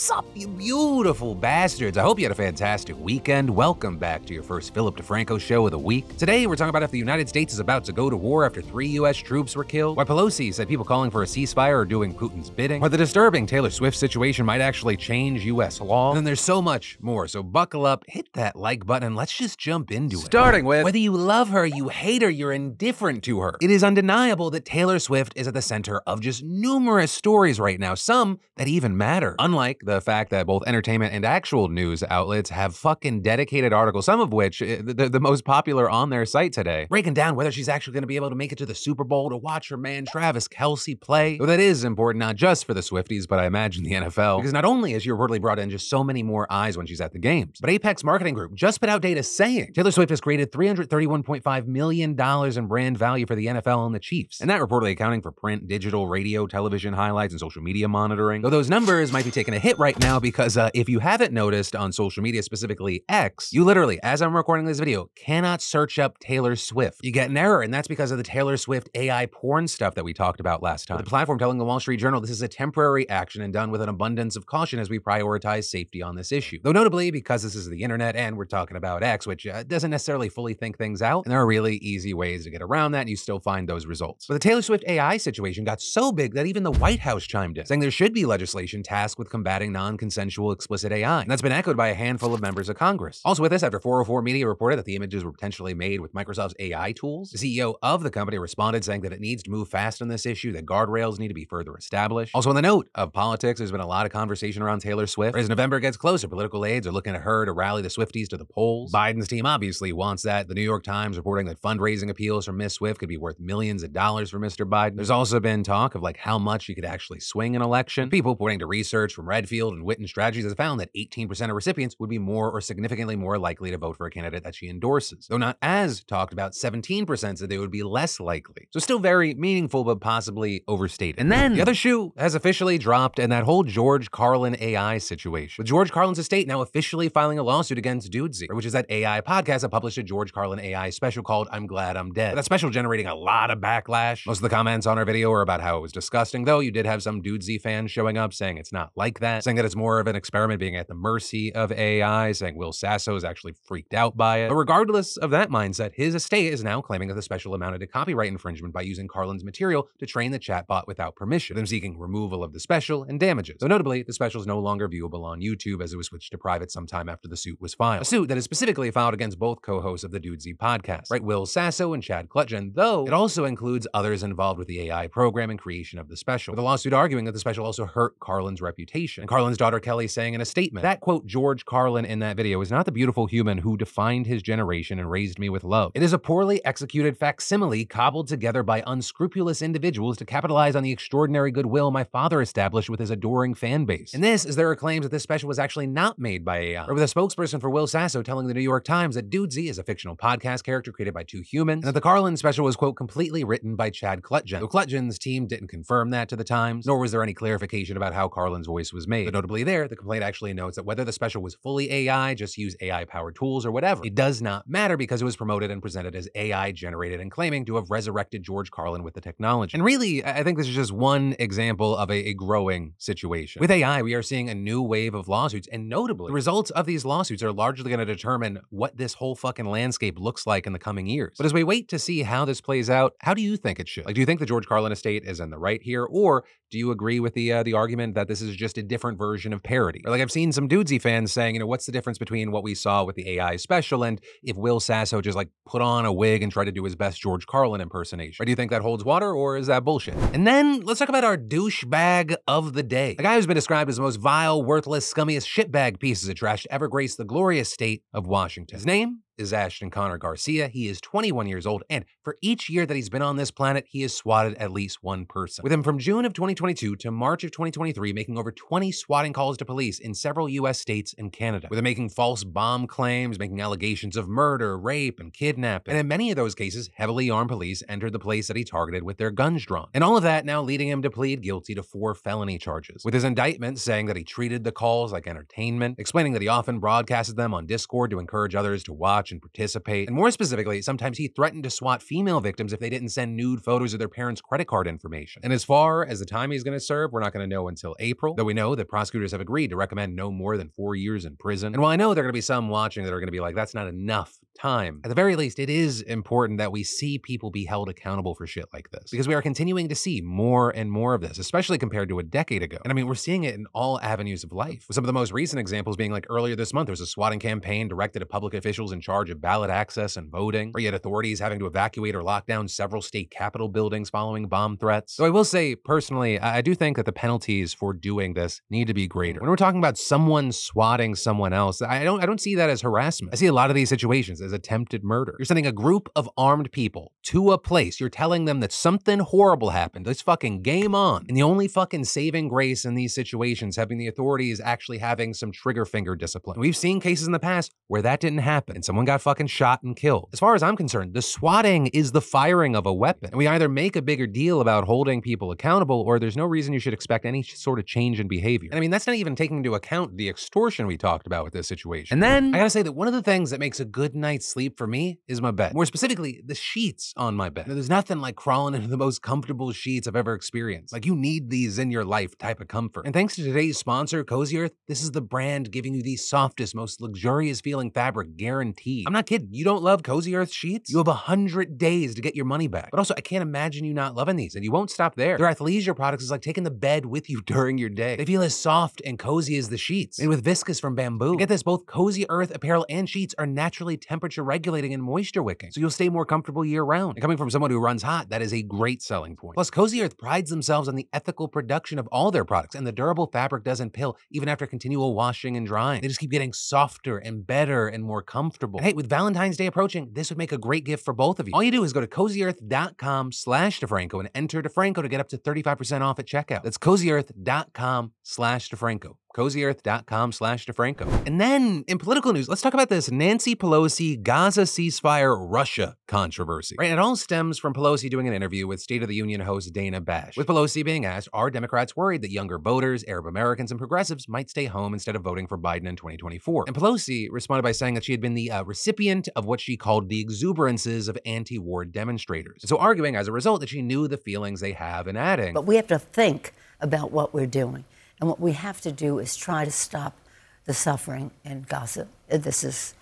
Sup, 0.00 0.24
you 0.36 0.46
beautiful 0.46 1.34
bastards. 1.34 1.98
I 1.98 2.02
hope 2.02 2.20
you 2.20 2.24
had 2.24 2.30
a 2.30 2.34
fantastic 2.36 2.96
weekend. 3.00 3.50
Welcome 3.50 3.98
back 3.98 4.24
to 4.26 4.32
your 4.32 4.44
first 4.44 4.72
Philip 4.72 4.96
DeFranco 4.96 5.40
show 5.40 5.64
of 5.64 5.72
the 5.72 5.78
week. 5.80 6.16
Today, 6.16 6.46
we're 6.46 6.54
talking 6.54 6.70
about 6.70 6.84
if 6.84 6.92
the 6.92 6.98
United 6.98 7.28
States 7.28 7.52
is 7.52 7.58
about 7.58 7.82
to 7.86 7.92
go 7.92 8.08
to 8.08 8.16
war 8.16 8.46
after 8.46 8.62
three 8.62 8.86
U.S. 8.90 9.16
troops 9.16 9.56
were 9.56 9.64
killed, 9.64 9.96
why 9.96 10.04
Pelosi 10.04 10.54
said 10.54 10.68
people 10.68 10.84
calling 10.84 11.10
for 11.10 11.24
a 11.24 11.26
ceasefire 11.26 11.74
are 11.80 11.84
doing 11.84 12.14
Putin's 12.14 12.48
bidding, 12.48 12.80
why 12.80 12.86
the 12.86 12.96
disturbing 12.96 13.44
Taylor 13.44 13.70
Swift 13.70 13.96
situation 13.96 14.46
might 14.46 14.60
actually 14.60 14.96
change 14.96 15.44
U.S. 15.46 15.80
law, 15.80 16.10
and 16.10 16.18
then 16.18 16.22
there's 16.22 16.40
so 16.40 16.62
much 16.62 16.96
more. 17.00 17.26
So 17.26 17.42
buckle 17.42 17.84
up, 17.84 18.04
hit 18.06 18.32
that 18.34 18.54
like 18.54 18.86
button, 18.86 19.08
and 19.08 19.16
let's 19.16 19.36
just 19.36 19.58
jump 19.58 19.90
into 19.90 20.18
it. 20.18 20.26
Starting 20.26 20.64
with 20.64 20.84
Whether 20.84 20.98
you 20.98 21.10
love 21.10 21.48
her, 21.48 21.66
you 21.66 21.88
hate 21.88 22.22
her, 22.22 22.30
you're 22.30 22.52
indifferent 22.52 23.24
to 23.24 23.40
her. 23.40 23.56
It 23.60 23.72
is 23.72 23.82
undeniable 23.82 24.50
that 24.50 24.64
Taylor 24.64 25.00
Swift 25.00 25.32
is 25.34 25.48
at 25.48 25.54
the 25.54 25.62
center 25.62 26.02
of 26.06 26.20
just 26.20 26.44
numerous 26.44 27.10
stories 27.10 27.58
right 27.58 27.80
now, 27.80 27.96
some 27.96 28.38
that 28.58 28.68
even 28.68 28.96
matter. 28.96 29.34
Unlike 29.40 29.87
the 29.88 30.00
fact 30.00 30.30
that 30.30 30.46
both 30.46 30.62
entertainment 30.66 31.14
and 31.14 31.24
actual 31.24 31.68
news 31.68 32.04
outlets 32.10 32.50
have 32.50 32.76
fucking 32.76 33.22
dedicated 33.22 33.72
articles, 33.72 34.04
some 34.04 34.20
of 34.20 34.32
which 34.32 34.60
eh, 34.60 34.82
the, 34.84 35.08
the 35.08 35.18
most 35.18 35.44
popular 35.44 35.88
on 35.88 36.10
their 36.10 36.26
site 36.26 36.52
today, 36.52 36.86
breaking 36.90 37.14
down 37.14 37.34
whether 37.36 37.50
she's 37.50 37.68
actually 37.68 37.94
going 37.94 38.02
to 38.02 38.08
be 38.08 38.16
able 38.16 38.28
to 38.28 38.36
make 38.36 38.52
it 38.52 38.58
to 38.58 38.66
the 38.66 38.74
Super 38.74 39.02
Bowl 39.02 39.30
to 39.30 39.36
watch 39.36 39.70
her 39.70 39.78
man 39.78 40.04
Travis 40.04 40.46
Kelce 40.46 41.00
play. 41.00 41.38
Though 41.38 41.46
that 41.46 41.58
is 41.58 41.84
important 41.84 42.20
not 42.20 42.36
just 42.36 42.66
for 42.66 42.74
the 42.74 42.80
Swifties, 42.80 43.26
but 43.26 43.38
I 43.38 43.46
imagine 43.46 43.82
the 43.82 43.92
NFL, 43.92 44.38
because 44.38 44.52
not 44.52 44.66
only 44.66 44.92
has 44.92 45.02
she 45.02 45.08
reportedly 45.08 45.40
brought 45.40 45.58
in 45.58 45.70
just 45.70 45.88
so 45.88 46.04
many 46.04 46.22
more 46.22 46.46
eyes 46.52 46.76
when 46.76 46.86
she's 46.86 47.00
at 47.00 47.12
the 47.12 47.18
games, 47.18 47.58
but 47.60 47.70
Apex 47.70 48.04
Marketing 48.04 48.34
Group 48.34 48.54
just 48.54 48.80
put 48.80 48.90
out 48.90 49.00
data 49.00 49.22
saying 49.22 49.72
Taylor 49.72 49.90
Swift 49.90 50.10
has 50.10 50.20
created 50.20 50.52
$331.5 50.52 51.66
million 51.66 52.10
in 52.10 52.66
brand 52.66 52.98
value 52.98 53.26
for 53.26 53.34
the 53.34 53.46
NFL 53.46 53.86
and 53.86 53.94
the 53.94 54.00
Chiefs, 54.00 54.42
and 54.42 54.50
that 54.50 54.60
reportedly 54.60 54.90
accounting 54.90 55.22
for 55.22 55.32
print, 55.32 55.66
digital, 55.66 56.06
radio, 56.06 56.46
television 56.46 56.92
highlights, 56.92 57.32
and 57.32 57.40
social 57.40 57.62
media 57.62 57.88
monitoring. 57.88 58.42
Though 58.42 58.50
those 58.50 58.68
numbers 58.68 59.12
might 59.12 59.24
be 59.24 59.30
taking 59.30 59.54
a 59.54 59.58
hit 59.58 59.77
right 59.78 59.98
now 60.00 60.18
because 60.18 60.56
uh, 60.56 60.70
if 60.74 60.88
you 60.88 60.98
haven't 60.98 61.32
noticed 61.32 61.76
on 61.76 61.92
social 61.92 62.22
media, 62.22 62.42
specifically 62.42 63.04
X, 63.08 63.52
you 63.52 63.64
literally, 63.64 64.00
as 64.02 64.20
I'm 64.20 64.34
recording 64.34 64.66
this 64.66 64.78
video, 64.78 65.10
cannot 65.14 65.62
search 65.62 65.98
up 65.98 66.18
Taylor 66.18 66.56
Swift. 66.56 67.04
You 67.04 67.12
get 67.12 67.30
an 67.30 67.36
error, 67.36 67.62
and 67.62 67.72
that's 67.72 67.86
because 67.86 68.10
of 68.10 68.18
the 68.18 68.24
Taylor 68.24 68.56
Swift 68.56 68.88
AI 68.94 69.26
porn 69.26 69.68
stuff 69.68 69.94
that 69.94 70.04
we 70.04 70.12
talked 70.12 70.40
about 70.40 70.62
last 70.62 70.88
time. 70.88 70.96
The 70.96 71.04
platform 71.04 71.38
telling 71.38 71.58
the 71.58 71.64
Wall 71.64 71.78
Street 71.78 71.98
Journal 71.98 72.20
this 72.20 72.30
is 72.30 72.42
a 72.42 72.48
temporary 72.48 73.08
action 73.08 73.42
and 73.42 73.52
done 73.52 73.70
with 73.70 73.80
an 73.80 73.88
abundance 73.88 74.34
of 74.34 74.46
caution 74.46 74.80
as 74.80 74.90
we 74.90 74.98
prioritize 74.98 75.64
safety 75.64 76.02
on 76.02 76.16
this 76.16 76.32
issue. 76.32 76.58
Though 76.62 76.72
notably, 76.72 77.10
because 77.10 77.42
this 77.42 77.54
is 77.54 77.68
the 77.68 77.82
internet 77.82 78.16
and 78.16 78.36
we're 78.36 78.46
talking 78.46 78.76
about 78.76 79.02
X, 79.02 79.26
which 79.26 79.46
uh, 79.46 79.62
doesn't 79.62 79.90
necessarily 79.90 80.28
fully 80.28 80.54
think 80.54 80.76
things 80.76 81.02
out, 81.02 81.24
and 81.24 81.32
there 81.32 81.40
are 81.40 81.46
really 81.46 81.76
easy 81.76 82.14
ways 82.14 82.44
to 82.44 82.50
get 82.50 82.62
around 82.62 82.92
that, 82.92 83.00
and 83.00 83.10
you 83.10 83.16
still 83.16 83.38
find 83.38 83.68
those 83.68 83.86
results. 83.86 84.26
But 84.26 84.34
the 84.34 84.40
Taylor 84.40 84.62
Swift 84.62 84.84
AI 84.88 85.18
situation 85.18 85.64
got 85.64 85.80
so 85.80 86.10
big 86.10 86.34
that 86.34 86.46
even 86.46 86.64
the 86.64 86.72
White 86.72 87.00
House 87.00 87.24
chimed 87.24 87.58
in, 87.58 87.66
saying 87.66 87.80
there 87.80 87.90
should 87.90 88.12
be 88.12 88.26
legislation 88.26 88.82
tasked 88.82 89.18
with 89.18 89.30
combating 89.30 89.57
non-consensual 89.66 90.52
explicit 90.52 90.92
AI. 90.92 91.22
And 91.22 91.30
that's 91.30 91.42
been 91.42 91.52
echoed 91.52 91.76
by 91.76 91.88
a 91.88 91.94
handful 91.94 92.32
of 92.32 92.40
members 92.40 92.68
of 92.68 92.76
Congress. 92.76 93.20
Also 93.24 93.42
with 93.42 93.50
this, 93.50 93.62
after 93.62 93.80
404 93.80 94.22
Media 94.22 94.46
reported 94.46 94.78
that 94.78 94.84
the 94.84 94.96
images 94.96 95.24
were 95.24 95.32
potentially 95.32 95.74
made 95.74 96.00
with 96.00 96.12
Microsoft's 96.12 96.54
AI 96.58 96.92
tools, 96.92 97.30
the 97.30 97.38
CEO 97.38 97.74
of 97.82 98.02
the 98.02 98.10
company 98.10 98.38
responded 98.38 98.84
saying 98.84 99.00
that 99.00 99.12
it 99.12 99.20
needs 99.20 99.42
to 99.42 99.50
move 99.50 99.68
fast 99.68 100.00
on 100.00 100.08
this 100.08 100.24
issue, 100.24 100.52
that 100.52 100.66
guardrails 100.66 101.18
need 101.18 101.28
to 101.28 101.34
be 101.34 101.44
further 101.44 101.76
established. 101.76 102.34
Also 102.34 102.50
on 102.50 102.56
the 102.56 102.62
note 102.62 102.88
of 102.94 103.12
politics, 103.12 103.58
there's 103.58 103.72
been 103.72 103.80
a 103.80 103.86
lot 103.86 104.06
of 104.06 104.12
conversation 104.12 104.62
around 104.62 104.80
Taylor 104.80 105.06
Swift. 105.06 105.36
As 105.36 105.48
November 105.48 105.80
gets 105.80 105.96
closer, 105.96 106.28
political 106.28 106.64
aides 106.64 106.86
are 106.86 106.92
looking 106.92 107.14
at 107.14 107.22
her 107.22 107.44
to 107.44 107.52
rally 107.52 107.82
the 107.82 107.88
Swifties 107.88 108.28
to 108.28 108.36
the 108.36 108.44
polls. 108.44 108.92
Biden's 108.92 109.28
team 109.28 109.46
obviously 109.46 109.92
wants 109.92 110.22
that. 110.22 110.48
The 110.48 110.54
New 110.54 110.62
York 110.62 110.84
Times 110.84 111.16
reporting 111.16 111.46
that 111.46 111.60
fundraising 111.60 112.10
appeals 112.10 112.46
from 112.46 112.56
Miss 112.56 112.74
Swift 112.74 113.00
could 113.00 113.08
be 113.08 113.16
worth 113.16 113.40
millions 113.40 113.82
of 113.82 113.92
dollars 113.92 114.30
for 114.30 114.38
Mr. 114.38 114.68
Biden. 114.68 114.96
There's 114.96 115.10
also 115.10 115.40
been 115.40 115.62
talk 115.62 115.94
of 115.94 116.02
like 116.02 116.16
how 116.16 116.38
much 116.38 116.68
you 116.68 116.74
could 116.74 116.84
actually 116.84 117.20
swing 117.20 117.56
an 117.56 117.62
election. 117.62 118.10
People 118.10 118.36
pointing 118.36 118.58
to 118.60 118.66
research 118.66 119.14
from 119.14 119.28
Redfield 119.48 119.72
and 119.72 119.84
Wilton 119.84 120.06
Strategies 120.06 120.44
has 120.44 120.52
found 120.52 120.78
that 120.78 120.92
18% 120.94 121.48
of 121.48 121.56
recipients 121.56 121.96
would 121.98 122.10
be 122.10 122.18
more 122.18 122.50
or 122.50 122.60
significantly 122.60 123.16
more 123.16 123.38
likely 123.38 123.70
to 123.70 123.78
vote 123.78 123.96
for 123.96 124.04
a 124.04 124.10
candidate 124.10 124.44
that 124.44 124.54
she 124.54 124.68
endorses. 124.68 125.26
Though 125.26 125.38
not 125.38 125.56
as 125.62 126.04
talked 126.04 126.34
about, 126.34 126.52
17% 126.52 127.38
said 127.38 127.48
they 127.48 127.56
would 127.56 127.70
be 127.70 127.82
less 127.82 128.20
likely. 128.20 128.68
So 128.72 128.78
still 128.78 128.98
very 128.98 129.32
meaningful, 129.32 129.84
but 129.84 130.02
possibly 130.02 130.64
overstated. 130.68 131.18
And 131.18 131.32
then 131.32 131.54
the 131.54 131.62
other 131.62 131.74
shoe 131.74 132.12
has 132.18 132.34
officially 132.34 132.76
dropped, 132.76 133.18
and 133.18 133.32
that 133.32 133.44
whole 133.44 133.62
George 133.62 134.10
Carlin 134.10 134.54
AI 134.60 134.98
situation. 134.98 135.62
With 135.62 135.66
George 135.66 135.92
Carlin's 135.92 136.18
estate 136.18 136.46
now 136.46 136.60
officially 136.60 137.08
filing 137.08 137.38
a 137.38 137.42
lawsuit 137.42 137.78
against 137.78 138.12
Dudesy, 138.12 138.52
which 138.52 138.66
is 138.66 138.74
that 138.74 138.84
AI 138.90 139.22
podcast 139.22 139.62
that 139.62 139.70
published 139.70 139.96
a 139.96 140.02
George 140.02 140.30
Carlin 140.34 140.60
AI 140.60 140.90
special 140.90 141.22
called 141.22 141.48
I'm 141.50 141.66
Glad 141.66 141.96
I'm 141.96 142.12
Dead. 142.12 142.36
That 142.36 142.44
special 142.44 142.68
generating 142.68 143.06
a 143.06 143.14
lot 143.14 143.50
of 143.50 143.60
backlash. 143.60 144.26
Most 144.26 144.38
of 144.38 144.42
the 144.42 144.50
comments 144.50 144.86
on 144.86 144.98
our 144.98 145.06
video 145.06 145.32
are 145.32 145.40
about 145.40 145.62
how 145.62 145.78
it 145.78 145.80
was 145.80 145.92
disgusting, 145.92 146.44
though 146.44 146.60
you 146.60 146.70
did 146.70 146.84
have 146.84 147.02
some 147.02 147.22
Dudesy 147.22 147.58
fans 147.58 147.90
showing 147.90 148.18
up 148.18 148.34
saying 148.34 148.58
it's 148.58 148.74
not 148.74 148.90
like 148.94 149.20
that, 149.20 149.37
saying 149.42 149.56
that 149.56 149.64
it's 149.64 149.76
more 149.76 150.00
of 150.00 150.06
an 150.06 150.16
experiment 150.16 150.60
being 150.60 150.76
at 150.76 150.88
the 150.88 150.94
mercy 150.94 151.54
of 151.54 151.72
AI, 151.72 152.32
saying 152.32 152.56
Will 152.56 152.72
Sasso 152.72 153.16
is 153.16 153.24
actually 153.24 153.54
freaked 153.64 153.94
out 153.94 154.16
by 154.16 154.38
it. 154.38 154.48
But 154.48 154.56
regardless 154.56 155.16
of 155.16 155.30
that 155.30 155.50
mindset, 155.50 155.92
his 155.94 156.14
estate 156.14 156.52
is 156.52 156.64
now 156.64 156.80
claiming 156.80 157.08
that 157.08 157.14
the 157.14 157.22
special 157.22 157.54
amounted 157.54 157.80
to 157.80 157.86
copyright 157.86 158.28
infringement 158.28 158.74
by 158.74 158.82
using 158.82 159.08
Carlin's 159.08 159.44
material 159.44 159.88
to 159.98 160.06
train 160.06 160.32
the 160.32 160.38
chatbot 160.38 160.86
without 160.86 161.16
permission, 161.16 161.56
them 161.56 161.66
seeking 161.66 161.98
removal 161.98 162.42
of 162.42 162.52
the 162.52 162.60
special 162.60 163.04
and 163.04 163.20
damages. 163.20 163.56
So 163.60 163.66
notably, 163.66 164.02
the 164.02 164.12
special 164.12 164.40
is 164.40 164.46
no 164.46 164.58
longer 164.58 164.88
viewable 164.88 165.24
on 165.24 165.40
YouTube 165.40 165.82
as 165.82 165.92
it 165.92 165.96
was 165.96 166.06
switched 166.06 166.32
to 166.32 166.38
private 166.38 166.70
sometime 166.70 167.08
after 167.08 167.28
the 167.28 167.36
suit 167.36 167.60
was 167.60 167.74
filed. 167.74 168.02
A 168.02 168.04
suit 168.04 168.28
that 168.28 168.38
is 168.38 168.44
specifically 168.44 168.90
filed 168.90 169.14
against 169.14 169.38
both 169.38 169.62
co-hosts 169.62 170.04
of 170.04 170.10
the 170.10 170.20
Dudesy 170.20 170.56
podcast, 170.56 171.10
right? 171.10 171.22
Will 171.22 171.46
Sasso 171.46 171.92
and 171.92 172.02
Chad 172.02 172.28
Kultgen, 172.28 172.74
though 172.74 173.06
it 173.06 173.12
also 173.12 173.44
includes 173.44 173.86
others 173.94 174.22
involved 174.22 174.58
with 174.58 174.68
the 174.68 174.82
AI 174.82 175.06
program 175.06 175.50
and 175.50 175.58
creation 175.58 175.98
of 175.98 176.08
the 176.08 176.16
special. 176.16 176.52
With 176.52 176.58
the 176.58 176.62
lawsuit 176.62 176.92
arguing 176.92 177.24
that 177.26 177.32
the 177.32 177.38
special 177.38 177.64
also 177.64 177.86
hurt 177.86 178.18
Carlin's 178.20 178.60
reputation. 178.60 179.26
And 179.28 179.34
Carlin's 179.34 179.58
daughter 179.58 179.78
Kelly 179.78 180.08
saying 180.08 180.32
in 180.32 180.40
a 180.40 180.46
statement 180.46 180.84
that 180.84 181.00
quote 181.00 181.26
George 181.26 181.66
Carlin 181.66 182.06
in 182.06 182.20
that 182.20 182.34
video 182.34 182.62
is 182.62 182.70
not 182.70 182.86
the 182.86 182.92
beautiful 182.92 183.26
human 183.26 183.58
who 183.58 183.76
defined 183.76 184.26
his 184.26 184.40
generation 184.40 184.98
and 184.98 185.10
raised 185.10 185.38
me 185.38 185.50
with 185.50 185.64
love. 185.64 185.92
It 185.94 186.02
is 186.02 186.14
a 186.14 186.18
poorly 186.18 186.64
executed 186.64 187.18
facsimile 187.18 187.84
cobbled 187.84 188.28
together 188.28 188.62
by 188.62 188.82
unscrupulous 188.86 189.60
individuals 189.60 190.16
to 190.16 190.24
capitalize 190.24 190.74
on 190.74 190.82
the 190.82 190.90
extraordinary 190.90 191.50
goodwill 191.50 191.90
my 191.90 192.04
father 192.04 192.40
established 192.40 192.88
with 192.88 193.00
his 193.00 193.10
adoring 193.10 193.52
fan 193.52 193.84
base. 193.84 194.14
And 194.14 194.24
this 194.24 194.46
is 194.46 194.56
there 194.56 194.70
are 194.70 194.76
claims 194.76 195.04
that 195.04 195.10
this 195.10 195.24
special 195.24 195.48
was 195.48 195.58
actually 195.58 195.88
not 195.88 196.18
made 196.18 196.42
by 196.42 196.60
AI, 196.60 196.86
or 196.86 196.94
with 196.94 197.02
a 197.02 197.14
spokesperson 197.14 197.60
for 197.60 197.68
Will 197.68 197.86
Sasso 197.86 198.22
telling 198.22 198.46
the 198.46 198.54
New 198.54 198.62
York 198.62 198.84
Times 198.84 199.14
that 199.14 199.28
Dudesy 199.28 199.68
is 199.68 199.78
a 199.78 199.82
fictional 199.82 200.16
podcast 200.16 200.64
character 200.64 200.90
created 200.90 201.12
by 201.12 201.24
two 201.24 201.42
humans, 201.42 201.84
and 201.84 201.88
that 201.88 201.92
the 201.92 202.00
Carlin 202.00 202.38
special 202.38 202.64
was 202.64 202.76
quote 202.76 202.96
completely 202.96 203.44
written 203.44 203.76
by 203.76 203.90
Chad 203.90 204.22
Kultgen. 204.22 204.60
Though 204.60 204.68
Kultgen's 204.68 205.18
team 205.18 205.46
didn't 205.46 205.68
confirm 205.68 206.08
that 206.10 206.30
to 206.30 206.36
the 206.36 206.44
Times, 206.44 206.86
nor 206.86 206.98
was 206.98 207.12
there 207.12 207.22
any 207.22 207.34
clarification 207.34 207.98
about 207.98 208.14
how 208.14 208.28
Carlin's 208.28 208.66
voice 208.66 208.90
was 208.90 209.06
made. 209.06 209.17
But 209.24 209.34
notably 209.34 209.62
there, 209.64 209.86
the 209.86 209.96
complaint 209.96 210.24
actually 210.24 210.54
notes 210.54 210.76
that 210.76 210.84
whether 210.84 211.04
the 211.04 211.12
special 211.12 211.42
was 211.42 211.54
fully 211.54 211.92
AI, 211.92 212.34
just 212.34 212.56
use 212.56 212.74
AI 212.80 213.04
powered 213.04 213.36
tools 213.36 213.66
or 213.66 213.70
whatever, 213.70 214.00
it 214.04 214.14
does 214.14 214.40
not 214.40 214.68
matter 214.68 214.96
because 214.96 215.20
it 215.20 215.24
was 215.26 215.36
promoted 215.36 215.70
and 215.70 215.82
presented 215.82 216.14
as 216.14 216.28
AI 216.34 216.72
generated 216.72 217.20
and 217.20 217.30
claiming 217.30 217.64
to 217.66 217.76
have 217.76 217.90
resurrected 217.90 218.42
George 218.42 218.70
Carlin 218.70 219.02
with 219.02 219.14
the 219.14 219.20
technology. 219.20 219.76
And 219.76 219.84
really, 219.84 220.24
I 220.24 220.38
I 220.38 220.44
think 220.44 220.56
this 220.56 220.68
is 220.68 220.74
just 220.74 220.92
one 220.92 221.34
example 221.40 221.96
of 221.96 222.10
a, 222.10 222.28
a 222.28 222.32
growing 222.34 222.94
situation. 222.96 223.58
With 223.58 223.72
AI, 223.72 224.02
we 224.02 224.14
are 224.14 224.22
seeing 224.22 224.48
a 224.48 224.54
new 224.54 224.80
wave 224.80 225.12
of 225.14 225.26
lawsuits, 225.26 225.66
and 225.72 225.88
notably, 225.88 226.28
the 226.28 226.32
results 226.32 226.70
of 226.70 226.86
these 226.86 227.04
lawsuits 227.04 227.42
are 227.42 227.50
largely 227.50 227.90
going 227.90 227.98
to 227.98 228.04
determine 228.04 228.60
what 228.70 228.96
this 228.96 229.14
whole 229.14 229.34
fucking 229.34 229.64
landscape 229.64 230.16
looks 230.16 230.46
like 230.46 230.64
in 230.64 230.72
the 230.72 230.78
coming 230.78 231.08
years. 231.08 231.34
But 231.36 231.46
as 231.46 231.52
we 231.52 231.64
wait 231.64 231.88
to 231.88 231.98
see 231.98 232.22
how 232.22 232.44
this 232.44 232.60
plays 232.60 232.88
out, 232.88 233.14
how 233.18 233.34
do 233.34 233.42
you 233.42 233.56
think 233.56 233.80
it 233.80 233.88
should? 233.88 234.06
Like, 234.06 234.14
do 234.14 234.20
you 234.20 234.26
think 234.26 234.38
the 234.38 234.46
George 234.46 234.66
Carlin 234.66 234.92
estate 234.92 235.24
is 235.24 235.40
in 235.40 235.50
the 235.50 235.58
right 235.58 235.82
here, 235.82 236.04
or 236.04 236.44
do 236.70 236.78
you 236.78 236.90
agree 236.90 237.18
with 237.18 237.34
the 237.34 237.52
uh, 237.52 237.62
the 237.62 237.72
argument 237.72 238.14
that 238.14 238.28
this 238.28 238.42
is 238.42 238.54
just 238.54 238.78
a 238.78 238.82
different 238.82 239.07
version 239.16 239.52
of 239.52 239.62
parody? 239.62 240.02
Or 240.04 240.10
like 240.10 240.20
I've 240.20 240.30
seen 240.30 240.52
some 240.52 240.68
Dudesy 240.68 241.00
fans 241.00 241.32
saying, 241.32 241.54
you 241.54 241.60
know, 241.60 241.66
what's 241.66 241.86
the 241.86 241.92
difference 241.92 242.18
between 242.18 242.50
what 242.50 242.62
we 242.62 242.74
saw 242.74 243.04
with 243.04 243.16
the 243.16 243.38
AI 243.38 243.56
special 243.56 244.02
and 244.02 244.20
if 244.42 244.56
Will 244.56 244.80
Sasso 244.80 245.20
just 245.20 245.36
like 245.36 245.48
put 245.66 245.80
on 245.80 246.04
a 246.04 246.12
wig 246.12 246.42
and 246.42 246.52
tried 246.52 246.66
to 246.66 246.72
do 246.72 246.84
his 246.84 246.96
best 246.96 247.20
George 247.20 247.46
Carlin 247.46 247.80
impersonation? 247.80 248.42
Or 248.42 248.44
do 248.44 248.50
you 248.50 248.56
think 248.56 248.70
that 248.70 248.82
holds 248.82 249.04
water, 249.04 249.32
or 249.32 249.56
is 249.56 249.68
that 249.68 249.84
bullshit? 249.84 250.14
And 250.34 250.46
then 250.46 250.80
let's 250.80 250.98
talk 250.98 251.08
about 251.08 251.24
our 251.24 251.36
douchebag 251.36 252.34
of 252.46 252.72
the 252.72 252.82
day. 252.82 253.14
The 253.14 253.22
guy 253.22 253.36
who's 253.36 253.46
been 253.46 253.54
described 253.54 253.88
as 253.88 253.96
the 253.96 254.02
most 254.02 254.16
vile, 254.16 254.62
worthless, 254.62 255.12
scummiest 255.12 255.46
shitbag 255.46 256.00
pieces 256.00 256.28
of 256.28 256.34
trash 256.34 256.64
to 256.64 256.72
ever 256.72 256.88
grace 256.88 257.16
the 257.16 257.24
glorious 257.24 257.70
state 257.70 258.02
of 258.12 258.26
Washington. 258.26 258.76
His 258.76 258.86
name 258.86 259.20
is 259.38 259.52
Ashton 259.52 259.90
Connor 259.90 260.18
Garcia. 260.18 260.68
He 260.68 260.88
is 260.88 261.00
21 261.00 261.46
years 261.46 261.66
old, 261.66 261.84
and 261.88 262.04
for 262.22 262.36
each 262.42 262.68
year 262.68 262.84
that 262.84 262.94
he's 262.94 263.08
been 263.08 263.22
on 263.22 263.36
this 263.36 263.50
planet, 263.50 263.86
he 263.88 264.02
has 264.02 264.14
swatted 264.14 264.54
at 264.54 264.72
least 264.72 264.98
one 265.02 265.24
person. 265.26 265.62
With 265.62 265.72
him 265.72 265.82
from 265.82 265.98
June 265.98 266.24
of 266.24 266.32
2022 266.32 266.96
to 266.96 267.10
March 267.10 267.44
of 267.44 267.52
2023, 267.52 268.12
making 268.12 268.36
over 268.36 268.50
20 268.50 268.90
swatting 268.92 269.32
calls 269.32 269.56
to 269.58 269.64
police 269.64 269.98
in 269.98 270.14
several 270.14 270.48
US 270.48 270.80
states 270.80 271.14
and 271.16 271.32
Canada. 271.32 271.68
With 271.70 271.78
him 271.78 271.84
making 271.84 272.10
false 272.10 272.44
bomb 272.44 272.86
claims, 272.86 273.38
making 273.38 273.60
allegations 273.60 274.16
of 274.16 274.28
murder, 274.28 274.76
rape, 274.76 275.20
and 275.20 275.32
kidnapping. 275.32 275.92
And 275.92 276.00
in 276.00 276.08
many 276.08 276.30
of 276.30 276.36
those 276.36 276.54
cases, 276.54 276.90
heavily 276.94 277.30
armed 277.30 277.50
police 277.50 277.82
entered 277.88 278.12
the 278.12 278.18
place 278.18 278.48
that 278.48 278.56
he 278.56 278.64
targeted 278.64 279.04
with 279.04 279.18
their 279.18 279.30
guns 279.30 279.64
drawn. 279.64 279.88
And 279.94 280.02
all 280.02 280.16
of 280.16 280.24
that 280.24 280.44
now 280.44 280.62
leading 280.62 280.88
him 280.88 281.02
to 281.02 281.10
plead 281.10 281.42
guilty 281.42 281.74
to 281.74 281.82
four 281.82 282.14
felony 282.14 282.58
charges. 282.58 283.04
With 283.04 283.14
his 283.14 283.24
indictment 283.24 283.78
saying 283.78 284.06
that 284.06 284.16
he 284.16 284.24
treated 284.24 284.64
the 284.64 284.72
calls 284.72 285.12
like 285.12 285.26
entertainment, 285.26 285.96
explaining 285.98 286.32
that 286.32 286.42
he 286.42 286.48
often 286.48 286.80
broadcasted 286.80 287.36
them 287.36 287.54
on 287.54 287.66
Discord 287.66 288.10
to 288.10 288.18
encourage 288.18 288.54
others 288.54 288.82
to 288.84 288.92
watch 288.92 289.27
watch 289.28 289.32
and 289.32 289.40
participate. 289.40 290.08
And 290.08 290.16
more 290.16 290.30
specifically, 290.30 290.82
sometimes 290.82 291.18
he 291.18 291.28
threatened 291.28 291.64
to 291.64 291.70
swat 291.70 292.02
female 292.02 292.40
victims 292.40 292.72
if 292.72 292.80
they 292.80 292.90
didn't 292.90 293.10
send 293.10 293.36
nude 293.36 293.62
photos 293.62 293.92
of 293.92 293.98
their 293.98 294.08
parents' 294.08 294.40
credit 294.40 294.66
card 294.66 294.86
information. 294.86 295.42
And 295.44 295.52
as 295.52 295.64
far 295.64 296.04
as 296.04 296.18
the 296.18 296.26
time 296.26 296.50
he's 296.50 296.64
going 296.64 296.76
to 296.76 296.84
serve, 296.84 297.12
we're 297.12 297.20
not 297.20 297.32
going 297.32 297.48
to 297.48 297.54
know 297.54 297.68
until 297.68 297.94
April, 297.98 298.34
though 298.34 298.44
we 298.44 298.54
know 298.54 298.74
that 298.74 298.88
prosecutors 298.88 299.32
have 299.32 299.40
agreed 299.40 299.68
to 299.68 299.76
recommend 299.76 300.16
no 300.16 300.30
more 300.30 300.56
than 300.56 300.70
four 300.70 300.94
years 300.94 301.24
in 301.24 301.36
prison. 301.36 301.74
And 301.74 301.82
while 301.82 301.92
I 301.92 301.96
know 301.96 302.14
there 302.14 302.24
are 302.24 302.26
going 302.26 302.32
to 302.32 302.36
be 302.36 302.40
some 302.40 302.68
watching 302.68 303.04
that 303.04 303.12
are 303.12 303.20
going 303.20 303.28
to 303.28 303.32
be 303.32 303.40
like, 303.40 303.54
that's 303.54 303.74
not 303.74 303.86
enough 303.86 304.38
time, 304.58 305.00
at 305.04 305.08
the 305.08 305.14
very 305.14 305.36
least, 305.36 305.58
it 305.58 305.70
is 305.70 306.02
important 306.02 306.58
that 306.58 306.72
we 306.72 306.82
see 306.82 307.18
people 307.18 307.50
be 307.50 307.64
held 307.64 307.88
accountable 307.88 308.34
for 308.34 308.46
shit 308.46 308.66
like 308.72 308.90
this 308.90 309.10
because 309.10 309.28
we 309.28 309.34
are 309.34 309.42
continuing 309.42 309.88
to 309.88 309.94
see 309.94 310.20
more 310.20 310.70
and 310.70 310.90
more 310.90 311.14
of 311.14 311.20
this, 311.20 311.38
especially 311.38 311.78
compared 311.78 312.08
to 312.08 312.18
a 312.18 312.22
decade 312.22 312.62
ago. 312.62 312.78
And 312.82 312.92
I 312.92 312.94
mean, 312.94 313.06
we're 313.06 313.14
seeing 313.14 313.44
it 313.44 313.54
in 313.54 313.66
all 313.72 314.00
avenues 314.00 314.44
of 314.44 314.52
life. 314.52 314.84
With 314.88 314.94
some 314.94 315.04
of 315.04 315.06
the 315.06 315.12
most 315.12 315.32
recent 315.32 315.60
examples 315.60 315.96
being 315.96 316.12
like 316.12 316.26
earlier 316.28 316.56
this 316.56 316.72
month, 316.72 316.86
there 316.86 316.92
was 316.92 317.00
a 317.00 317.06
swatting 317.06 317.38
campaign 317.38 317.88
directed 317.88 318.22
at 318.22 318.28
public 318.28 318.54
officials 318.54 318.92
in 318.92 319.00
charge 319.00 319.30
of 319.30 319.40
ballot 319.40 319.70
access 319.70 320.16
and 320.16 320.30
voting, 320.30 320.72
or 320.74 320.80
yet 320.80 320.94
authorities 320.94 321.40
having 321.40 321.58
to 321.58 321.66
evacuate 321.66 322.14
or 322.14 322.22
lock 322.22 322.46
down 322.46 322.68
several 322.68 323.02
state 323.02 323.30
capitol 323.30 323.68
buildings 323.68 324.10
following 324.10 324.48
bomb 324.48 324.76
threats. 324.76 325.14
So 325.14 325.24
I 325.24 325.30
will 325.30 325.44
say, 325.44 325.74
personally, 325.74 326.38
I 326.40 326.60
do 326.60 326.74
think 326.74 326.96
that 326.96 327.06
the 327.06 327.12
penalties 327.12 327.72
for 327.74 327.92
doing 327.92 328.34
this 328.34 328.60
need 328.70 328.86
to 328.88 328.94
be 328.94 329.06
greater. 329.06 329.40
When 329.40 329.48
we're 329.48 329.56
talking 329.56 329.78
about 329.78 329.98
someone 329.98 330.52
swatting 330.52 331.14
someone 331.14 331.52
else, 331.52 331.80
I 331.82 332.04
don't 332.04 332.22
I 332.22 332.26
don't 332.26 332.40
see 332.40 332.56
that 332.56 332.70
as 332.70 332.82
harassment. 332.82 333.32
I 333.32 333.36
see 333.36 333.46
a 333.46 333.52
lot 333.52 333.70
of 333.70 333.76
these 333.76 333.88
situations 333.88 334.40
as 334.48 334.52
attempted 334.52 335.04
murder. 335.04 335.36
You're 335.38 335.46
sending 335.46 335.66
a 335.66 335.72
group 335.72 336.08
of 336.16 336.28
armed 336.36 336.72
people 336.72 337.12
to 337.24 337.52
a 337.52 337.58
place. 337.58 338.00
You're 338.00 338.08
telling 338.08 338.46
them 338.46 338.60
that 338.60 338.72
something 338.72 339.20
horrible 339.20 339.70
happened. 339.70 340.06
It's 340.08 340.22
fucking 340.22 340.62
game 340.62 340.94
on. 340.94 341.26
And 341.28 341.36
the 341.36 341.42
only 341.42 341.68
fucking 341.68 342.04
saving 342.04 342.48
grace 342.48 342.84
in 342.84 342.94
these 342.94 343.14
situations 343.14 343.76
having 343.76 343.98
the 343.98 344.06
authorities 344.06 344.60
actually 344.60 344.98
having 344.98 345.34
some 345.34 345.52
trigger 345.52 345.84
finger 345.84 346.16
discipline. 346.16 346.58
We've 346.58 346.76
seen 346.76 347.00
cases 347.00 347.26
in 347.26 347.32
the 347.32 347.38
past 347.38 347.74
where 347.88 348.02
that 348.02 348.20
didn't 348.20 348.38
happen 348.38 348.74
and 348.74 348.84
someone 348.84 349.04
got 349.04 349.20
fucking 349.20 349.48
shot 349.48 349.82
and 349.82 349.94
killed. 349.94 350.30
As 350.32 350.40
far 350.40 350.54
as 350.54 350.62
I'm 350.62 350.76
concerned, 350.76 351.12
the 351.12 351.22
swatting 351.22 351.88
is 351.88 352.12
the 352.12 352.22
firing 352.22 352.74
of 352.74 352.86
a 352.86 352.92
weapon. 352.92 353.28
And 353.30 353.38
we 353.38 353.46
either 353.46 353.68
make 353.68 353.96
a 353.96 354.02
bigger 354.02 354.26
deal 354.26 354.60
about 354.62 354.84
holding 354.84 355.20
people 355.20 355.50
accountable 355.50 356.00
or 356.00 356.18
there's 356.18 356.36
no 356.36 356.46
reason 356.46 356.72
you 356.72 356.80
should 356.80 356.94
expect 356.94 357.26
any 357.26 357.42
sort 357.42 357.78
of 357.78 357.86
change 357.86 358.20
in 358.20 358.28
behavior. 358.28 358.70
And 358.70 358.78
I 358.78 358.80
mean, 358.80 358.90
that's 358.90 359.06
not 359.06 359.16
even 359.16 359.36
taking 359.36 359.58
into 359.58 359.74
account 359.74 360.16
the 360.16 360.28
extortion 360.28 360.86
we 360.86 360.96
talked 360.96 361.26
about 361.26 361.44
with 361.44 361.52
this 361.52 361.68
situation. 361.68 362.14
And 362.14 362.22
then 362.22 362.54
I 362.54 362.58
gotta 362.58 362.70
say 362.70 362.82
that 362.82 362.92
one 362.92 363.06
of 363.06 363.14
the 363.14 363.22
things 363.22 363.50
that 363.50 363.60
makes 363.60 363.80
a 363.80 363.84
good 363.84 364.14
night's 364.38 364.46
sleep 364.46 364.78
for 364.78 364.86
me 364.86 365.18
is 365.26 365.42
my 365.42 365.50
bed. 365.50 365.74
More 365.74 365.84
specifically, 365.84 366.40
the 366.44 366.54
sheets 366.54 367.12
on 367.16 367.34
my 367.34 367.48
bed. 367.48 367.64
There's 367.66 367.90
nothing 367.90 368.20
like 368.20 368.36
crawling 368.36 368.74
into 368.74 368.86
the 368.86 368.96
most 368.96 369.20
comfortable 369.20 369.72
sheets 369.72 370.06
I've 370.06 370.14
ever 370.14 370.32
experienced. 370.32 370.92
Like 370.92 371.04
you 371.04 371.16
need 371.16 371.50
these 371.50 371.80
in 371.80 371.90
your 371.90 372.04
life 372.04 372.38
type 372.38 372.60
of 372.60 372.68
comfort. 372.68 373.04
And 373.04 373.12
thanks 373.12 373.34
to 373.34 373.42
today's 373.42 373.76
sponsor, 373.76 374.22
Cozy 374.22 374.58
Earth, 374.58 374.72
this 374.86 375.02
is 375.02 375.10
the 375.10 375.20
brand 375.20 375.72
giving 375.72 375.92
you 375.92 376.02
the 376.02 376.14
softest, 376.14 376.76
most 376.76 377.00
luxurious 377.00 377.60
feeling 377.60 377.90
fabric 377.90 378.36
guaranteed. 378.36 379.08
I'm 379.08 379.12
not 379.12 379.26
kidding. 379.26 379.48
You 379.50 379.64
don't 379.64 379.82
love 379.82 380.04
Cozy 380.04 380.36
Earth 380.36 380.52
sheets? 380.52 380.88
You 380.88 380.98
have 380.98 381.08
a 381.08 381.14
hundred 381.14 381.76
days 381.76 382.14
to 382.14 382.22
get 382.22 382.36
your 382.36 382.44
money 382.44 382.68
back. 382.68 382.90
But 382.92 382.98
also, 382.98 383.14
I 383.16 383.22
can't 383.22 383.42
imagine 383.42 383.84
you 383.84 383.92
not 383.92 384.14
loving 384.14 384.36
these, 384.36 384.54
and 384.54 384.64
you 384.64 384.70
won't 384.70 384.90
stop 384.92 385.16
there. 385.16 385.36
Their 385.36 385.52
athleisure 385.52 385.96
products 385.96 386.22
is 386.22 386.30
like 386.30 386.42
taking 386.42 386.62
the 386.62 386.70
bed 386.70 387.06
with 387.06 387.28
you 387.28 387.42
during 387.46 387.76
your 387.76 387.90
day. 387.90 388.14
They 388.14 388.24
feel 388.24 388.42
as 388.42 388.56
soft 388.56 389.02
and 389.04 389.18
cozy 389.18 389.56
as 389.56 389.68
the 389.68 389.78
sheets, 389.78 390.20
made 390.20 390.28
with 390.28 390.44
viscose 390.44 390.80
from 390.80 390.94
bamboo. 390.94 391.30
And 391.30 391.38
get 391.40 391.48
this, 391.48 391.64
both 391.64 391.86
Cozy 391.86 392.24
Earth 392.28 392.54
apparel 392.54 392.86
and 392.88 393.08
sheets 393.08 393.34
are 393.36 393.46
naturally 393.46 393.96
temperature 394.28 394.44
regulating 394.44 394.92
and 394.92 395.02
moisture 395.02 395.42
wicking, 395.42 395.70
so 395.70 395.80
you'll 395.80 395.90
stay 395.90 396.08
more 396.10 396.26
comfortable 396.26 396.64
year 396.64 396.82
round. 396.82 397.16
And 397.16 397.22
coming 397.22 397.38
from 397.38 397.50
someone 397.50 397.70
who 397.70 397.78
runs 397.78 398.02
hot, 398.02 398.28
that 398.28 398.42
is 398.42 398.52
a 398.52 398.62
great 398.62 399.00
selling 399.00 399.36
point. 399.36 399.54
Plus, 399.54 399.70
Cozy 399.70 400.02
Earth 400.02 400.18
prides 400.18 400.50
themselves 400.50 400.86
on 400.86 400.96
the 400.96 401.08
ethical 401.12 401.48
production 401.48 401.98
of 401.98 402.06
all 402.08 402.30
their 402.30 402.44
products, 402.44 402.74
and 402.74 402.86
the 402.86 402.92
durable 402.92 403.26
fabric 403.26 403.64
doesn't 403.64 403.92
pill 403.92 404.18
even 404.30 404.48
after 404.48 404.66
continual 404.66 405.14
washing 405.14 405.56
and 405.56 405.66
drying. 405.66 406.02
They 406.02 406.08
just 406.08 406.20
keep 406.20 406.30
getting 406.30 406.52
softer 406.52 407.16
and 407.16 407.46
better 407.46 407.88
and 407.88 408.04
more 408.04 408.22
comfortable. 408.22 408.78
And 408.78 408.86
hey, 408.86 408.92
with 408.92 409.08
Valentine's 409.08 409.56
Day 409.56 409.66
approaching, 409.66 410.10
this 410.12 410.28
would 410.30 410.38
make 410.38 410.52
a 410.52 410.58
great 410.58 410.84
gift 410.84 411.04
for 411.04 411.14
both 411.14 411.40
of 411.40 411.48
you. 411.48 411.54
All 411.54 411.62
you 411.62 411.70
do 411.70 411.84
is 411.84 411.94
go 411.94 412.00
to 412.00 412.06
cozyearth.com 412.06 413.32
slash 413.32 413.80
DeFranco 413.80 414.20
and 414.20 414.28
enter 414.34 414.62
DeFranco 414.62 415.02
to 415.02 415.08
get 415.08 415.20
up 415.20 415.28
to 415.30 415.38
35% 415.38 416.02
off 416.02 416.18
at 416.18 416.26
checkout. 416.26 416.62
That's 416.62 416.78
cozyearth.com 416.78 418.12
slash 418.22 418.68
DeFranco 418.68 419.14
cozyearth.com 419.38 420.32
slash 420.32 420.66
DeFranco. 420.66 421.08
And 421.24 421.40
then 421.40 421.84
in 421.86 421.98
political 421.98 422.32
news, 422.32 422.48
let's 422.48 422.60
talk 422.60 422.74
about 422.74 422.88
this 422.88 423.08
Nancy 423.10 423.54
Pelosi 423.54 424.20
Gaza 424.20 424.62
ceasefire 424.62 425.36
Russia 425.38 425.96
controversy. 426.08 426.74
Right, 426.76 426.90
it 426.90 426.98
all 426.98 427.14
stems 427.14 427.56
from 427.58 427.72
Pelosi 427.72 428.10
doing 428.10 428.26
an 428.26 428.34
interview 428.34 428.66
with 428.66 428.80
State 428.80 429.02
of 429.02 429.08
the 429.08 429.14
Union 429.14 429.40
host 429.40 429.72
Dana 429.72 430.00
Bash. 430.00 430.36
With 430.36 430.48
Pelosi 430.48 430.84
being 430.84 431.04
asked, 431.04 431.28
are 431.32 431.50
Democrats 431.50 431.96
worried 431.96 432.22
that 432.22 432.32
younger 432.32 432.58
voters, 432.58 433.04
Arab 433.06 433.26
Americans, 433.26 433.70
and 433.70 433.78
progressives 433.78 434.28
might 434.28 434.50
stay 434.50 434.64
home 434.64 434.92
instead 434.92 435.14
of 435.14 435.22
voting 435.22 435.46
for 435.46 435.56
Biden 435.56 435.86
in 435.86 435.94
2024? 435.94 436.64
And 436.66 436.74
Pelosi 436.74 437.28
responded 437.30 437.62
by 437.62 437.72
saying 437.72 437.94
that 437.94 438.04
she 438.04 438.12
had 438.12 438.20
been 438.20 438.34
the 438.34 438.50
uh, 438.50 438.64
recipient 438.64 439.28
of 439.36 439.44
what 439.44 439.60
she 439.60 439.76
called 439.76 440.08
the 440.08 440.20
exuberances 440.20 441.06
of 441.06 441.16
anti-war 441.24 441.84
demonstrators. 441.84 442.62
So 442.66 442.76
arguing 442.76 443.14
as 443.14 443.28
a 443.28 443.32
result 443.32 443.60
that 443.60 443.68
she 443.68 443.82
knew 443.82 444.08
the 444.08 444.16
feelings 444.16 444.60
they 444.60 444.72
have 444.72 445.06
and 445.06 445.16
adding. 445.16 445.54
But 445.54 445.66
we 445.66 445.76
have 445.76 445.86
to 445.88 445.98
think 446.00 446.54
about 446.80 447.12
what 447.12 447.32
we're 447.32 447.46
doing. 447.46 447.84
And 448.20 448.28
what 448.28 448.40
we 448.40 448.52
have 448.52 448.80
to 448.82 448.92
do 448.92 449.18
is 449.18 449.36
try 449.36 449.64
to 449.64 449.70
stop 449.70 450.16
the 450.64 450.74
suffering 450.74 451.30
in 451.44 451.62
Gaza. 451.62 452.08
This 452.28 452.64
is 452.64 452.94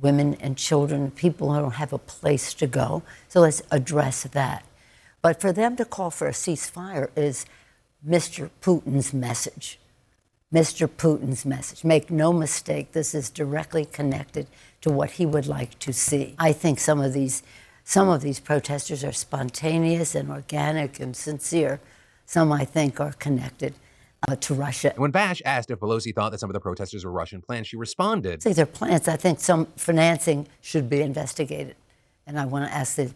women 0.00 0.34
and 0.40 0.56
children, 0.56 1.10
people 1.10 1.52
who 1.52 1.60
don't 1.60 1.72
have 1.72 1.92
a 1.92 1.98
place 1.98 2.52
to 2.54 2.66
go. 2.66 3.02
So 3.28 3.40
let's 3.40 3.62
address 3.70 4.24
that. 4.24 4.64
But 5.22 5.40
for 5.40 5.52
them 5.52 5.76
to 5.76 5.84
call 5.84 6.10
for 6.10 6.26
a 6.26 6.32
ceasefire 6.32 7.08
is 7.16 7.46
Mr. 8.06 8.50
Putin's 8.60 9.14
message. 9.14 9.78
Mr. 10.52 10.88
Putin's 10.88 11.44
message. 11.44 11.84
Make 11.84 12.10
no 12.10 12.32
mistake, 12.32 12.92
this 12.92 13.14
is 13.14 13.30
directly 13.30 13.84
connected 13.84 14.46
to 14.82 14.90
what 14.90 15.12
he 15.12 15.26
would 15.26 15.46
like 15.46 15.78
to 15.80 15.92
see. 15.92 16.34
I 16.38 16.52
think 16.52 16.78
some 16.78 17.00
of 17.00 17.12
these 17.12 17.42
some 17.86 18.08
of 18.08 18.22
these 18.22 18.40
protesters 18.40 19.04
are 19.04 19.12
spontaneous 19.12 20.14
and 20.14 20.30
organic 20.30 20.98
and 21.00 21.14
sincere. 21.14 21.80
Some 22.24 22.50
I 22.50 22.64
think 22.64 22.98
are 22.98 23.12
connected 23.12 23.74
uh, 24.28 24.36
to 24.36 24.54
Russia. 24.54 24.92
When 24.96 25.10
Bash 25.10 25.42
asked 25.44 25.70
if 25.70 25.80
Pelosi 25.80 26.14
thought 26.14 26.30
that 26.32 26.40
some 26.40 26.50
of 26.50 26.54
the 26.54 26.60
protesters 26.60 27.04
were 27.04 27.10
Russian 27.10 27.42
plans, 27.42 27.66
she 27.68 27.76
responded, 27.76 28.42
"These 28.42 28.58
are 28.58 28.66
plans. 28.66 29.08
I 29.08 29.16
think 29.16 29.40
some 29.40 29.66
financing 29.76 30.46
should 30.60 30.88
be 30.88 31.00
investigated, 31.00 31.76
and 32.26 32.38
I 32.38 32.44
want 32.46 32.68
to 32.68 32.74
ask 32.74 32.96
the 32.96 33.12